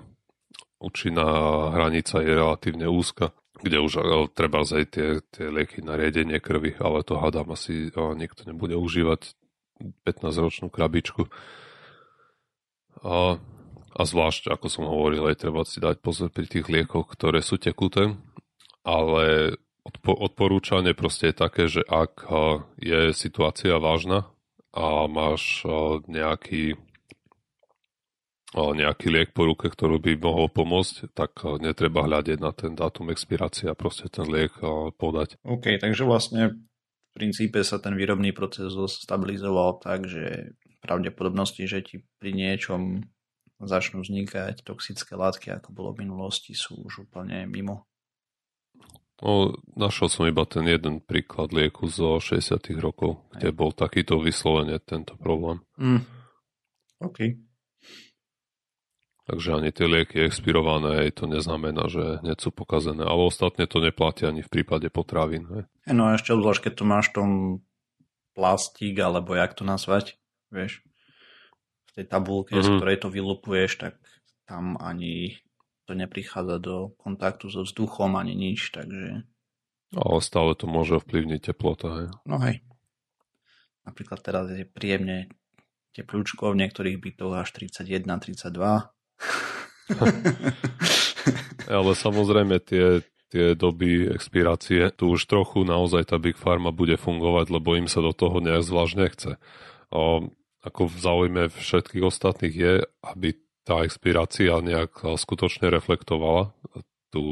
účinná 0.79 1.27
hranica 1.75 2.23
je 2.23 2.31
relatívne 2.31 2.87
úzka, 2.87 3.35
kde 3.59 3.83
už 3.83 3.93
treba 4.39 4.63
aj 4.63 4.87
tie, 4.95 5.19
tie 5.35 5.51
lieky 5.51 5.83
na 5.83 5.99
riedenie 5.99 6.39
krvi, 6.39 6.79
ale 6.79 7.03
to 7.03 7.19
hádam 7.19 7.51
asi 7.59 7.91
niekto 7.91 8.47
nebude 8.47 8.79
užívať 8.79 9.35
15-ročnú 10.07 10.71
krabičku. 10.71 11.27
A, 13.03 13.43
a 13.93 14.03
zvlášť, 14.03 14.53
ako 14.53 14.67
som 14.73 14.85
hovoril, 14.89 15.29
aj 15.29 15.45
treba 15.45 15.63
si 15.69 15.79
dať 15.79 16.01
pozor 16.01 16.33
pri 16.33 16.49
tých 16.49 16.67
liekoch, 16.69 17.09
ktoré 17.13 17.45
sú 17.45 17.61
tekuté, 17.61 18.17
ale 18.83 19.57
odpo- 19.85 20.17
odporúčanie 20.17 20.97
proste 20.97 21.31
je 21.31 21.37
také, 21.37 21.69
že 21.69 21.85
ak 21.85 22.27
je 22.81 23.13
situácia 23.13 23.77
vážna, 23.77 24.33
a 24.73 25.05
máš 25.05 25.69
nejaký 26.09 26.81
nejaký 28.53 29.09
liek 29.09 29.33
po 29.33 29.49
ruke, 29.49 29.73
ktorú 29.73 29.97
by 29.97 30.13
mohol 30.21 30.53
pomôcť, 30.53 31.17
tak 31.17 31.41
netreba 31.65 32.05
hľadiť 32.05 32.37
na 32.37 32.53
ten 32.53 32.77
dátum 32.77 33.09
expirácie 33.09 33.73
a 33.73 33.77
proste 33.77 34.13
ten 34.13 34.29
liek 34.29 34.53
podať. 35.01 35.41
OK, 35.41 35.81
takže 35.81 36.05
vlastne 36.05 36.53
v 36.53 37.11
princípe 37.17 37.65
sa 37.65 37.81
ten 37.81 37.97
výrobný 37.97 38.37
proces 38.37 38.77
stabilizoval 38.77 39.81
tak, 39.81 40.05
že 40.05 40.53
pravdepodobnosti, 40.85 41.65
že 41.65 41.81
ti 41.81 42.05
pri 42.21 42.37
niečom 42.37 43.09
začnú 43.67 44.03
vznikať 44.03 44.63
toxické 44.67 45.15
látky, 45.15 45.55
ako 45.55 45.71
bolo 45.75 45.91
v 45.95 46.09
minulosti, 46.09 46.53
sú 46.53 46.83
už 46.83 47.09
úplne 47.09 47.47
mimo. 47.47 47.87
No, 49.23 49.55
našiel 49.79 50.11
som 50.11 50.27
iba 50.27 50.43
ten 50.43 50.67
jeden 50.67 50.99
príklad 50.99 51.55
lieku 51.55 51.87
zo 51.87 52.19
60 52.19 52.59
rokov, 52.83 53.23
kde 53.31 53.55
bol 53.55 53.71
takýto 53.71 54.19
vyslovene 54.19 54.83
tento 54.83 55.15
problém. 55.15 55.63
Mm. 55.79 56.03
OK. 57.07 57.39
Takže 59.23 59.49
ani 59.55 59.71
tie 59.71 59.87
lieky 59.87 60.27
expirované, 60.27 61.07
to 61.15 61.31
neznamená, 61.31 61.87
že 61.87 62.19
hneď 62.27 62.43
sú 62.43 62.51
pokazené. 62.51 63.07
Ale 63.07 63.23
ostatne 63.23 63.71
to 63.71 63.79
neplatí 63.79 64.27
ani 64.27 64.43
v 64.43 64.51
prípade 64.51 64.91
potravín. 64.91 65.47
Hej. 65.47 65.63
No 65.95 66.11
a 66.11 66.19
ešte 66.19 66.35
obzvlášť, 66.35 66.63
keď 66.67 66.73
to 66.75 66.85
máš 66.85 67.07
v 67.11 67.15
tom 67.15 67.31
plastík, 68.35 68.99
alebo 68.99 69.39
jak 69.39 69.55
to 69.55 69.63
nazvať, 69.63 70.19
vieš, 70.51 70.83
tej 71.93 72.05
tabulke, 72.09 72.57
mm-hmm. 72.57 72.67
z 72.67 72.69
mhm. 72.73 72.77
ktorej 72.81 72.99
to 73.01 73.09
vylupuješ, 73.13 73.71
tak 73.81 73.95
tam 74.49 74.77
ani 74.81 75.41
to 75.85 75.93
neprichádza 75.99 76.57
do 76.63 76.77
kontaktu 76.97 77.51
so 77.51 77.67
vzduchom 77.67 78.17
ani 78.17 78.35
nič, 78.39 78.71
takže... 78.73 79.27
Ale 79.93 80.19
stále 80.25 80.57
to 80.57 80.65
môže 80.65 80.97
ovplyvniť 81.05 81.53
teplota, 81.53 81.89
hej? 82.01 82.09
No 82.25 82.41
hej. 82.41 82.65
Napríklad 83.85 84.25
teraz 84.25 84.49
je 84.49 84.65
príjemne 84.65 85.29
teplúčko, 85.93 86.57
v 86.57 86.65
niektorých 86.65 86.97
bytoch 86.97 87.45
až 87.45 87.53
31, 87.53 88.09
32. 88.09 88.89
Ale 91.77 91.91
samozrejme 91.93 92.57
tie, 92.65 93.05
tie 93.29 93.53
doby 93.53 94.09
expirácie, 94.09 94.89
tu 94.97 95.13
už 95.13 95.29
trochu 95.29 95.67
naozaj 95.69 96.09
tá 96.09 96.17
Big 96.17 96.41
Pharma 96.41 96.73
bude 96.73 96.97
fungovať, 96.97 97.53
lebo 97.53 97.77
im 97.77 97.91
sa 97.91 98.01
do 98.01 98.17
toho 98.17 98.41
nejak 98.41 98.65
zvlášť 98.65 98.95
nechce. 98.97 99.31
A 99.93 100.25
ako 100.63 100.87
v 100.87 100.97
záujme 100.99 101.43
všetkých 101.51 102.07
ostatných 102.07 102.55
je, 102.55 102.75
aby 103.03 103.35
tá 103.63 103.87
expirácia 103.87 104.59
nejak 104.59 105.07
skutočne 105.19 105.71
reflektovala 105.71 106.51
tú, 107.15 107.25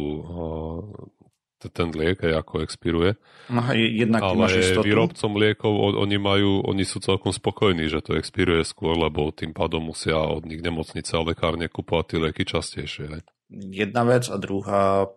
ten 1.58 1.90
liek, 1.90 2.22
ako 2.22 2.62
expiruje. 2.62 3.18
No 3.50 3.66
aj 3.66 3.78
jednak 3.78 4.22
Ale 4.22 4.46
výrobcom 4.78 5.32
liekov, 5.34 5.72
oni 5.98 6.18
majú, 6.22 6.62
oni 6.62 6.86
sú 6.86 7.02
celkom 7.02 7.34
spokojní, 7.34 7.90
že 7.90 7.98
to 7.98 8.14
expiruje 8.14 8.62
skôr, 8.62 8.94
lebo 8.94 9.34
tým 9.34 9.50
pádom 9.50 9.90
musia 9.90 10.22
od 10.22 10.46
nich 10.46 10.62
nemocnice 10.62 11.18
a 11.18 11.26
lekárne 11.26 11.66
kupovať 11.66 12.04
tie 12.06 12.18
lieky 12.22 12.44
častejšie. 12.46 13.26
Jedna 13.50 14.06
vec 14.06 14.30
a 14.30 14.38
druhá, 14.38 15.10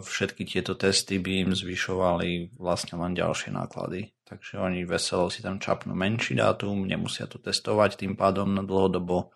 všetky 0.00 0.48
tieto 0.48 0.72
testy 0.72 1.20
by 1.20 1.32
im 1.44 1.52
zvyšovali 1.52 2.56
vlastne 2.56 2.96
len 2.96 3.12
ďalšie 3.12 3.52
náklady. 3.52 4.15
Takže 4.26 4.58
oni 4.58 4.82
veselo 4.82 5.30
si 5.30 5.38
tam 5.38 5.62
čapnú 5.62 5.94
menší 5.94 6.34
dátum, 6.34 6.82
nemusia 6.82 7.30
to 7.30 7.38
testovať, 7.38 8.02
tým 8.02 8.18
pádom 8.18 8.50
na 8.50 8.66
dlhodobo 8.66 9.30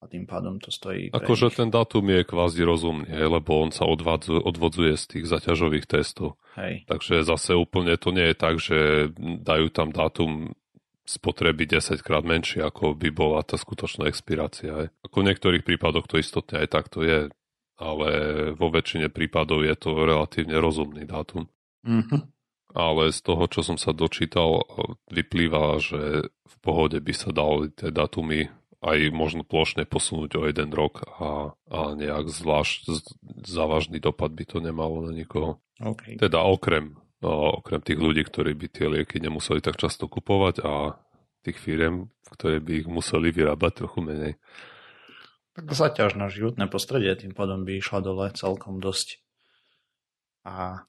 a 0.00 0.08
tým 0.08 0.24
pádom 0.24 0.56
to 0.56 0.72
stojí. 0.72 1.12
Akože 1.12 1.52
ten 1.52 1.68
dátum 1.68 2.08
je 2.08 2.24
kvázi 2.24 2.64
rozumný, 2.64 3.12
lebo 3.12 3.60
on 3.60 3.68
sa 3.68 3.84
odvadzuje, 3.84 4.40
odvodzuje 4.40 4.96
z 4.96 5.04
tých 5.04 5.24
zaťažových 5.28 5.84
testov. 5.84 6.40
Hej. 6.56 6.88
Takže 6.88 7.20
zase 7.20 7.52
úplne 7.52 8.00
to 8.00 8.16
nie 8.16 8.32
je 8.32 8.36
tak, 8.36 8.56
že 8.56 9.12
dajú 9.20 9.68
tam 9.68 9.92
dátum 9.92 10.56
spotreby 11.04 11.68
10 11.68 12.00
krát 12.00 12.24
menšie, 12.24 12.64
ako 12.64 12.96
by 12.96 13.12
bola 13.12 13.44
tá 13.44 13.60
skutočná 13.60 14.08
expirácia. 14.08 14.72
Hej. 14.72 14.88
Ako 15.04 15.20
v 15.20 15.28
niektorých 15.28 15.68
prípadoch 15.68 16.08
to 16.08 16.16
istotne 16.16 16.64
aj 16.64 16.68
takto 16.72 17.04
je, 17.04 17.28
ale 17.76 18.08
vo 18.56 18.72
väčšine 18.72 19.12
prípadov 19.12 19.68
je 19.68 19.76
to 19.76 19.92
relatívne 20.00 20.56
rozumný 20.56 21.04
dátum. 21.04 21.44
Mm-hmm. 21.84 22.39
Ale 22.70 23.10
z 23.10 23.20
toho, 23.26 23.50
čo 23.50 23.66
som 23.66 23.74
sa 23.74 23.90
dočítal, 23.90 24.62
vyplýva, 25.10 25.82
že 25.82 26.30
v 26.30 26.56
pohode 26.62 27.02
by 27.02 27.12
sa 27.14 27.34
dali 27.34 27.74
tie 27.74 27.90
datumy 27.90 28.46
aj 28.80 29.12
možno 29.12 29.44
plošne 29.44 29.84
posunúť 29.84 30.40
o 30.40 30.42
jeden 30.48 30.72
rok 30.72 31.04
a, 31.04 31.52
a 31.52 31.78
nejak 31.92 32.32
zvlášť 32.32 32.88
závažný 33.44 34.00
dopad 34.00 34.32
by 34.32 34.44
to 34.48 34.58
nemalo 34.64 35.04
na 35.04 35.12
nikoho. 35.12 35.60
Okay. 35.76 36.16
Teda 36.16 36.48
okrem, 36.48 36.96
no, 37.20 37.60
okrem 37.60 37.84
tých 37.84 38.00
ľudí, 38.00 38.24
ktorí 38.24 38.56
by 38.56 38.66
tie 38.72 38.86
lieky 38.88 39.20
nemuseli 39.20 39.60
tak 39.60 39.76
často 39.76 40.08
kupovať 40.08 40.64
a 40.64 40.96
tých 41.44 41.60
firiem, 41.60 42.08
ktoré 42.32 42.60
by 42.60 42.84
ich 42.84 42.88
museli 42.88 43.28
vyrábať 43.32 43.84
trochu 43.84 44.00
menej. 44.00 44.32
Tak 45.52 45.76
zaťaž 45.76 46.16
na 46.16 46.32
životné 46.32 46.64
prostredie 46.70 47.12
tým 47.20 47.36
pádom 47.36 47.68
by 47.68 47.80
išla 47.80 48.00
dole 48.00 48.32
celkom 48.32 48.80
dosť. 48.80 49.20
A 50.48 50.88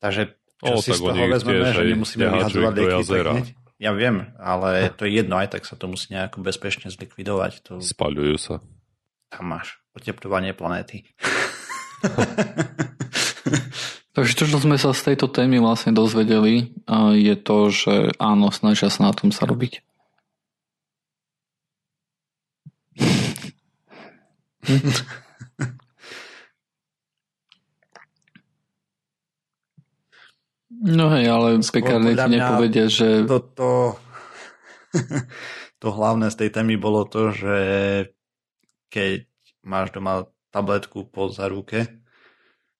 takže 0.00 0.40
čo 0.64 0.72
o, 0.72 0.80
si 0.80 0.96
z 0.96 1.00
toho 1.00 1.24
vezmeme, 1.28 1.68
že 1.72 1.82
nemusíme 1.84 2.24
vyhadzovať 2.32 2.72
lieky 2.72 3.04
hneď? 3.04 3.48
Ja 3.76 3.92
viem, 3.92 4.32
ale 4.40 4.88
to 4.96 5.04
je 5.04 5.20
jedno, 5.20 5.36
aj 5.36 5.52
tak 5.52 5.68
sa 5.68 5.76
to 5.76 5.84
musí 5.84 6.08
nejako 6.08 6.40
bezpečne 6.40 6.88
zlikvidovať. 6.88 7.52
To... 7.68 7.72
Spaľujú 7.84 8.36
sa. 8.40 8.64
Tam 9.28 9.52
máš 9.52 9.76
oteplovanie 9.92 10.56
planéty. 10.56 11.04
Takže 14.16 14.32
to, 14.32 14.48
čo 14.48 14.64
sme 14.64 14.80
sa 14.80 14.96
z 14.96 15.12
tejto 15.12 15.28
témy 15.28 15.60
vlastne 15.60 15.92
dozvedeli, 15.92 16.72
je 17.20 17.36
to, 17.36 17.68
že 17.68 18.16
áno, 18.16 18.48
snažia 18.48 18.88
sa 18.88 19.04
na 19.04 19.12
tom 19.12 19.28
sa 19.28 19.44
robiť. 19.44 19.84
No 30.86 31.10
hej, 31.10 31.26
ale 31.26 31.58
pekárne 31.66 32.14
ti 32.14 32.30
nepovedia, 32.30 32.86
že... 32.86 33.26
Toto... 33.26 33.98
to 35.82 35.88
hlavné 35.90 36.30
z 36.30 36.46
tej 36.46 36.50
témy 36.54 36.78
bolo 36.78 37.02
to, 37.04 37.34
že 37.34 37.58
keď 38.88 39.26
máš 39.66 39.92
doma 39.92 40.24
tabletku 40.54 41.10
po 41.10 41.28
zaruke 41.28 42.00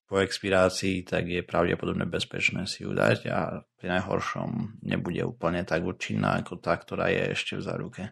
po 0.07 0.23
expirácii, 0.23 1.03
tak 1.03 1.27
je 1.27 1.43
pravdepodobne 1.43 2.07
bezpečné 2.07 2.71
si 2.71 2.87
ju 2.87 2.95
dať 2.95 3.27
a 3.27 3.67
pri 3.75 3.91
najhoršom 3.91 4.79
nebude 4.87 5.27
úplne 5.27 5.67
tak 5.67 5.83
účinná 5.83 6.39
ako 6.39 6.63
tá, 6.63 6.79
ktorá 6.79 7.11
je 7.11 7.35
ešte 7.35 7.59
v 7.59 7.67
záruke. 7.67 8.03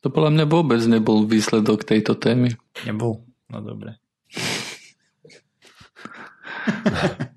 To 0.00 0.08
podľa 0.08 0.40
mňa 0.40 0.46
vôbec 0.48 0.80
nebol 0.88 1.28
výsledok 1.28 1.84
tejto 1.84 2.16
témy. 2.16 2.56
Nebol? 2.88 3.28
No 3.52 3.60
dobre. 3.60 4.00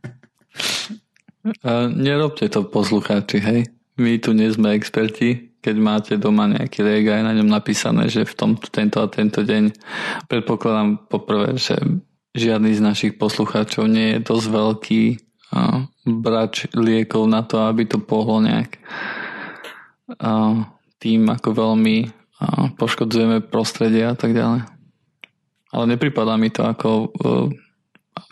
A 1.64 1.88
nerobte 1.88 2.50
to 2.52 2.68
poslucháči, 2.68 3.38
hej. 3.40 3.62
My 3.98 4.20
tu 4.22 4.36
nie 4.36 4.52
sme 4.52 4.76
experti, 4.78 5.58
keď 5.64 5.76
máte 5.80 6.14
doma 6.16 6.46
nejaký 6.48 6.86
liek 6.86 7.10
aj 7.10 7.24
na 7.26 7.34
ňom 7.34 7.50
napísané, 7.50 8.08
že 8.08 8.28
v 8.28 8.34
tom, 8.38 8.52
tento 8.56 9.02
a 9.02 9.10
tento 9.10 9.42
deň 9.42 9.74
predpokladám 10.30 11.10
poprvé, 11.10 11.58
že 11.58 11.76
žiadny 12.38 12.78
z 12.78 12.82
našich 12.84 13.14
poslucháčov 13.18 13.90
nie 13.90 14.16
je 14.16 14.20
dosť 14.24 14.48
veľký 14.48 15.04
a, 15.52 15.90
brač 16.06 16.70
liekov 16.78 17.26
na 17.26 17.42
to, 17.42 17.66
aby 17.66 17.90
to 17.90 17.98
pohlo 17.98 18.38
nejak 18.40 18.78
a, 20.22 20.64
tým, 21.02 21.22
ako 21.34 21.50
veľmi 21.52 21.98
a, 22.06 22.70
poškodzujeme 22.78 23.42
prostredie 23.50 24.06
a 24.06 24.14
tak 24.14 24.38
ďalej. 24.38 24.62
Ale 25.74 25.86
nepripadá 25.90 26.38
mi 26.38 26.54
to 26.54 26.64
ako 26.64 27.12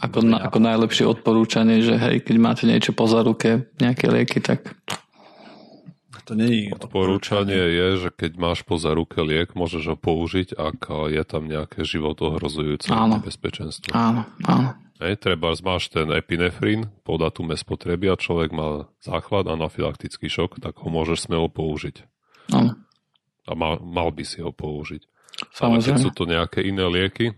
ako, 0.01 0.19
na, 0.27 0.37
ako 0.43 0.59
najlepšie 0.59 1.05
odporúčanie, 1.07 1.79
že 1.79 1.95
hej, 1.95 2.19
keď 2.23 2.35
máte 2.35 2.63
niečo 2.67 2.91
po 2.91 3.07
ruke, 3.07 3.71
nejaké 3.79 4.11
lieky, 4.11 4.43
tak... 4.43 4.75
To 6.25 6.33
nie 6.33 6.65
je 6.65 6.73
odporúčanie 6.73 7.53
je, 7.53 7.87
že 8.01 8.09
keď 8.09 8.31
máš 8.41 8.65
po 8.65 8.81
ruke 8.81 9.21
liek, 9.21 9.53
môžeš 9.53 9.93
ho 9.93 9.97
použiť, 9.97 10.57
ak 10.57 11.13
je 11.13 11.21
tam 11.21 11.45
nejaké 11.45 11.85
život 11.85 12.17
ohrozujúce 12.17 12.89
áno. 12.89 13.21
nebezpečenstvo. 13.21 13.93
Áno, 13.93 14.25
áno. 14.41 14.73
Hej, 14.97 15.21
treba 15.21 15.53
máš 15.53 15.93
ten 15.93 16.09
epinefrín 16.09 16.89
po 17.05 17.21
datume 17.21 17.53
spotreby 17.53 18.09
a 18.09 18.17
človek 18.17 18.49
má 18.57 18.89
záchvat, 19.05 19.45
anafylaktický 19.45 20.25
šok, 20.25 20.65
tak 20.65 20.81
ho 20.81 20.89
môžeš 20.89 21.29
smelo 21.29 21.45
použiť. 21.45 22.01
Áno. 22.57 22.73
A 23.45 23.51
mal, 23.53 23.77
mal 23.85 24.09
by 24.09 24.25
si 24.25 24.41
ho 24.41 24.49
použiť. 24.49 25.05
Samozrejme. 25.53 25.77
Ale 25.77 25.85
keď 25.85 25.95
sú 25.99 26.09
to 26.09 26.23
nejaké 26.25 26.65
iné 26.65 26.89
lieky, 26.89 27.37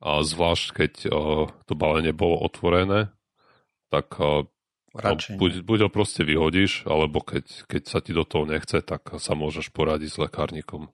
a 0.00 0.24
zvlášť 0.24 0.66
keď 0.72 0.92
uh, 1.06 1.46
to 1.68 1.72
balenie 1.76 2.16
bolo 2.16 2.40
otvorené, 2.40 3.12
tak 3.92 4.16
uh, 4.16 4.48
no, 4.96 5.12
buď, 5.36 5.60
buď 5.60 5.78
ho 5.86 5.90
proste 5.92 6.24
vyhodíš, 6.24 6.88
alebo 6.88 7.20
keď, 7.20 7.68
keď 7.68 7.82
sa 7.84 8.00
ti 8.00 8.16
do 8.16 8.24
toho 8.24 8.48
nechce, 8.48 8.80
tak 8.80 9.12
sa 9.20 9.32
môžeš 9.36 9.70
poradiť 9.70 10.10
s 10.10 10.20
lekárnikom. 10.20 10.88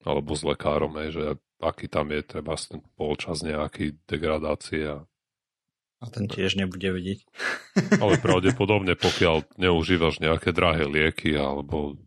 Alebo 0.00 0.32
s 0.32 0.40
lekárom, 0.40 0.96
hej, 0.96 1.12
že 1.12 1.24
aký 1.60 1.92
tam 1.92 2.08
je 2.08 2.24
treba 2.24 2.56
ten 2.56 2.80
polčas 2.96 3.44
nejaký 3.44 4.00
degradácie. 4.08 4.96
A, 4.96 4.98
a 6.00 6.06
ten 6.08 6.24
tiež 6.24 6.56
nebude 6.56 6.88
vedieť. 6.88 7.28
Ale 8.02 8.16
pravdepodobne, 8.16 8.96
pokiaľ 9.06 9.60
neužívaš 9.60 10.24
nejaké 10.24 10.56
drahé 10.56 10.88
lieky, 10.88 11.36
alebo 11.36 12.00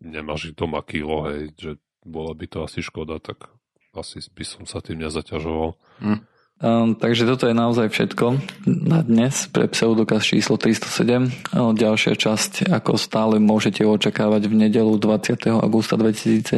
nemáš 0.00 0.52
ich 0.52 0.56
doma 0.56 0.80
kilo, 0.80 1.28
hej, 1.28 1.52
že 1.60 1.70
bola 2.08 2.32
by 2.32 2.46
to 2.48 2.64
asi 2.64 2.80
škoda, 2.80 3.20
tak 3.20 3.52
asi 3.96 4.20
by 4.32 4.44
som 4.44 4.62
sa 4.68 4.84
tým 4.84 5.00
nezaťažoval. 5.00 5.74
Hm. 6.04 6.20
Um, 6.56 6.96
takže 6.96 7.28
toto 7.28 7.44
je 7.44 7.52
naozaj 7.52 7.92
všetko 7.92 8.40
na 8.64 9.04
dnes 9.04 9.44
pre 9.52 9.68
pseudokaz 9.68 10.24
číslo 10.24 10.56
307. 10.56 11.28
Um, 11.52 11.76
ďalšia 11.76 12.16
časť, 12.16 12.72
ako 12.72 12.96
stále 12.96 13.36
môžete 13.36 13.84
očakávať 13.84 14.48
v 14.48 14.64
nedelu 14.64 14.96
20. 14.96 15.36
augusta 15.52 16.00
2017. 16.00 16.48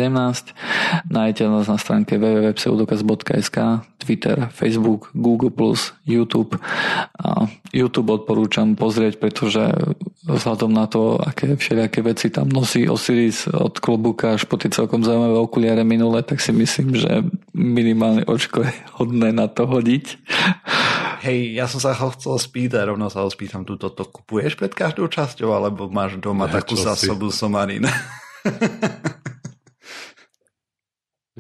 Nájdete 1.11 1.51
nás 1.51 1.67
na 1.67 1.83
stránke 1.83 2.15
www.pseudokaz.sk, 2.15 3.59
Twitter, 3.99 4.47
Facebook, 4.55 5.11
Google+, 5.19 5.51
YouTube. 6.07 6.63
A 7.19 7.51
YouTube 7.75 8.15
odporúčam 8.15 8.79
pozrieť, 8.79 9.19
pretože 9.19 9.67
vzhľadom 10.31 10.71
na 10.71 10.87
to, 10.87 11.19
aké 11.19 11.59
všelijaké 11.59 12.07
veci 12.07 12.31
tam 12.31 12.47
nosí 12.47 12.87
Osiris 12.87 13.51
od 13.51 13.83
klobuka 13.83 14.39
až 14.39 14.47
po 14.47 14.55
tie 14.55 14.71
celkom 14.71 15.03
zaujímavé 15.03 15.43
okuliare 15.43 15.83
minule, 15.83 16.23
tak 16.23 16.39
si 16.39 16.55
myslím, 16.55 16.95
že 16.95 17.27
minimálne 17.51 18.23
očko 18.31 18.63
je 18.63 18.71
hodné 18.95 19.35
na 19.35 19.51
to 19.51 19.67
hodiť 19.67 19.88
hodiť. 19.89 20.07
Hej, 21.25 21.39
ja 21.57 21.65
som 21.67 21.81
sa 21.81 21.97
chcel 21.97 22.37
spýtať, 22.39 22.95
rovno 22.95 23.09
sa 23.11 23.25
ho 23.25 23.31
spýtam, 23.33 23.65
túto 23.65 23.89
to 23.91 24.05
kupuješ 24.07 24.55
pred 24.55 24.71
každou 24.71 25.09
časťou, 25.09 25.51
alebo 25.51 25.89
máš 25.91 26.21
doma 26.21 26.47
ja, 26.47 26.61
takú 26.61 26.77
zásobu 26.79 27.33
si? 27.33 27.41
somarín? 27.43 27.89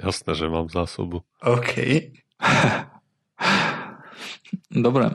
Jasné, 0.03 0.32
že 0.34 0.46
mám 0.51 0.66
zásobu. 0.72 1.22
OK. 1.44 1.72
Dobre, 4.88 5.12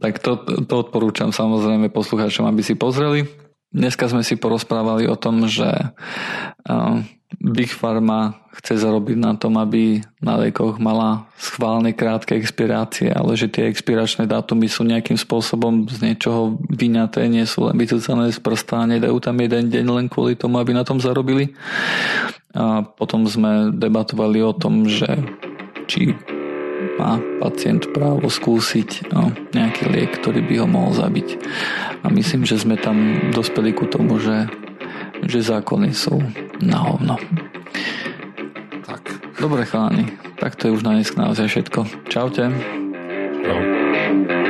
tak 0.00 0.22
to, 0.22 0.38
to 0.64 0.74
odporúčam 0.78 1.34
samozrejme 1.34 1.90
poslucháčom, 1.90 2.46
aby 2.46 2.62
si 2.62 2.78
pozreli. 2.78 3.26
Dneska 3.74 4.08
sme 4.08 4.22
si 4.24 4.38
porozprávali 4.38 5.04
o 5.10 5.16
tom, 5.18 5.50
že 5.50 5.68
Big 7.42 7.70
Pharma 7.70 8.38
chce 8.54 8.80
zarobiť 8.80 9.18
na 9.18 9.36
tom, 9.36 9.58
aby 9.60 10.00
na 10.22 10.40
liekoch 10.40 10.80
mala 10.80 11.28
schválne 11.36 11.92
krátke 11.92 12.38
expirácie, 12.38 13.12
ale 13.12 13.36
že 13.36 13.50
tie 13.50 13.68
expiračné 13.68 14.24
dátumy 14.24 14.70
sú 14.70 14.86
nejakým 14.86 15.18
spôsobom 15.18 15.90
z 15.90 16.00
niečoho 16.06 16.56
vyňaté, 16.70 17.28
nie 17.28 17.44
sú 17.44 17.68
len 17.68 17.76
vycúcané 17.76 18.32
z 18.32 18.40
prsta 18.40 18.88
nedajú 18.88 19.18
tam 19.20 19.36
jeden 19.42 19.68
deň 19.68 19.86
len 19.90 20.06
kvôli 20.06 20.38
tomu, 20.38 20.62
aby 20.62 20.72
na 20.72 20.86
tom 20.86 21.02
zarobili. 21.02 21.52
A 22.56 22.80
potom 22.86 23.28
sme 23.28 23.74
debatovali 23.74 24.40
o 24.40 24.56
tom, 24.56 24.88
že 24.88 25.06
či 25.90 26.16
má 26.96 27.20
pacient 27.40 27.92
právo 27.92 28.32
skúsiť 28.32 29.12
no, 29.12 29.32
nejaký 29.52 29.92
liek, 29.92 30.16
ktorý 30.16 30.40
by 30.40 30.54
ho 30.64 30.66
mohol 30.66 30.92
zabiť. 30.96 31.28
A 32.00 32.08
myslím, 32.08 32.48
že 32.48 32.56
sme 32.56 32.80
tam 32.80 33.28
dospeli 33.36 33.76
ku 33.76 33.84
tomu, 33.84 34.16
že 34.16 34.48
že 35.24 35.40
zákony 35.40 35.96
sú 35.96 36.20
na 36.60 36.78
hovno. 36.84 37.16
Tak. 38.84 39.02
Dobre 39.40 39.64
chalani, 39.64 40.12
tak 40.36 40.56
to 40.56 40.68
je 40.68 40.74
už 40.76 40.82
na 40.84 40.96
dnes 40.96 41.12
naozaj 41.16 41.48
všetko. 41.48 42.08
Čaute. 42.12 42.52
Čau. 43.44 44.45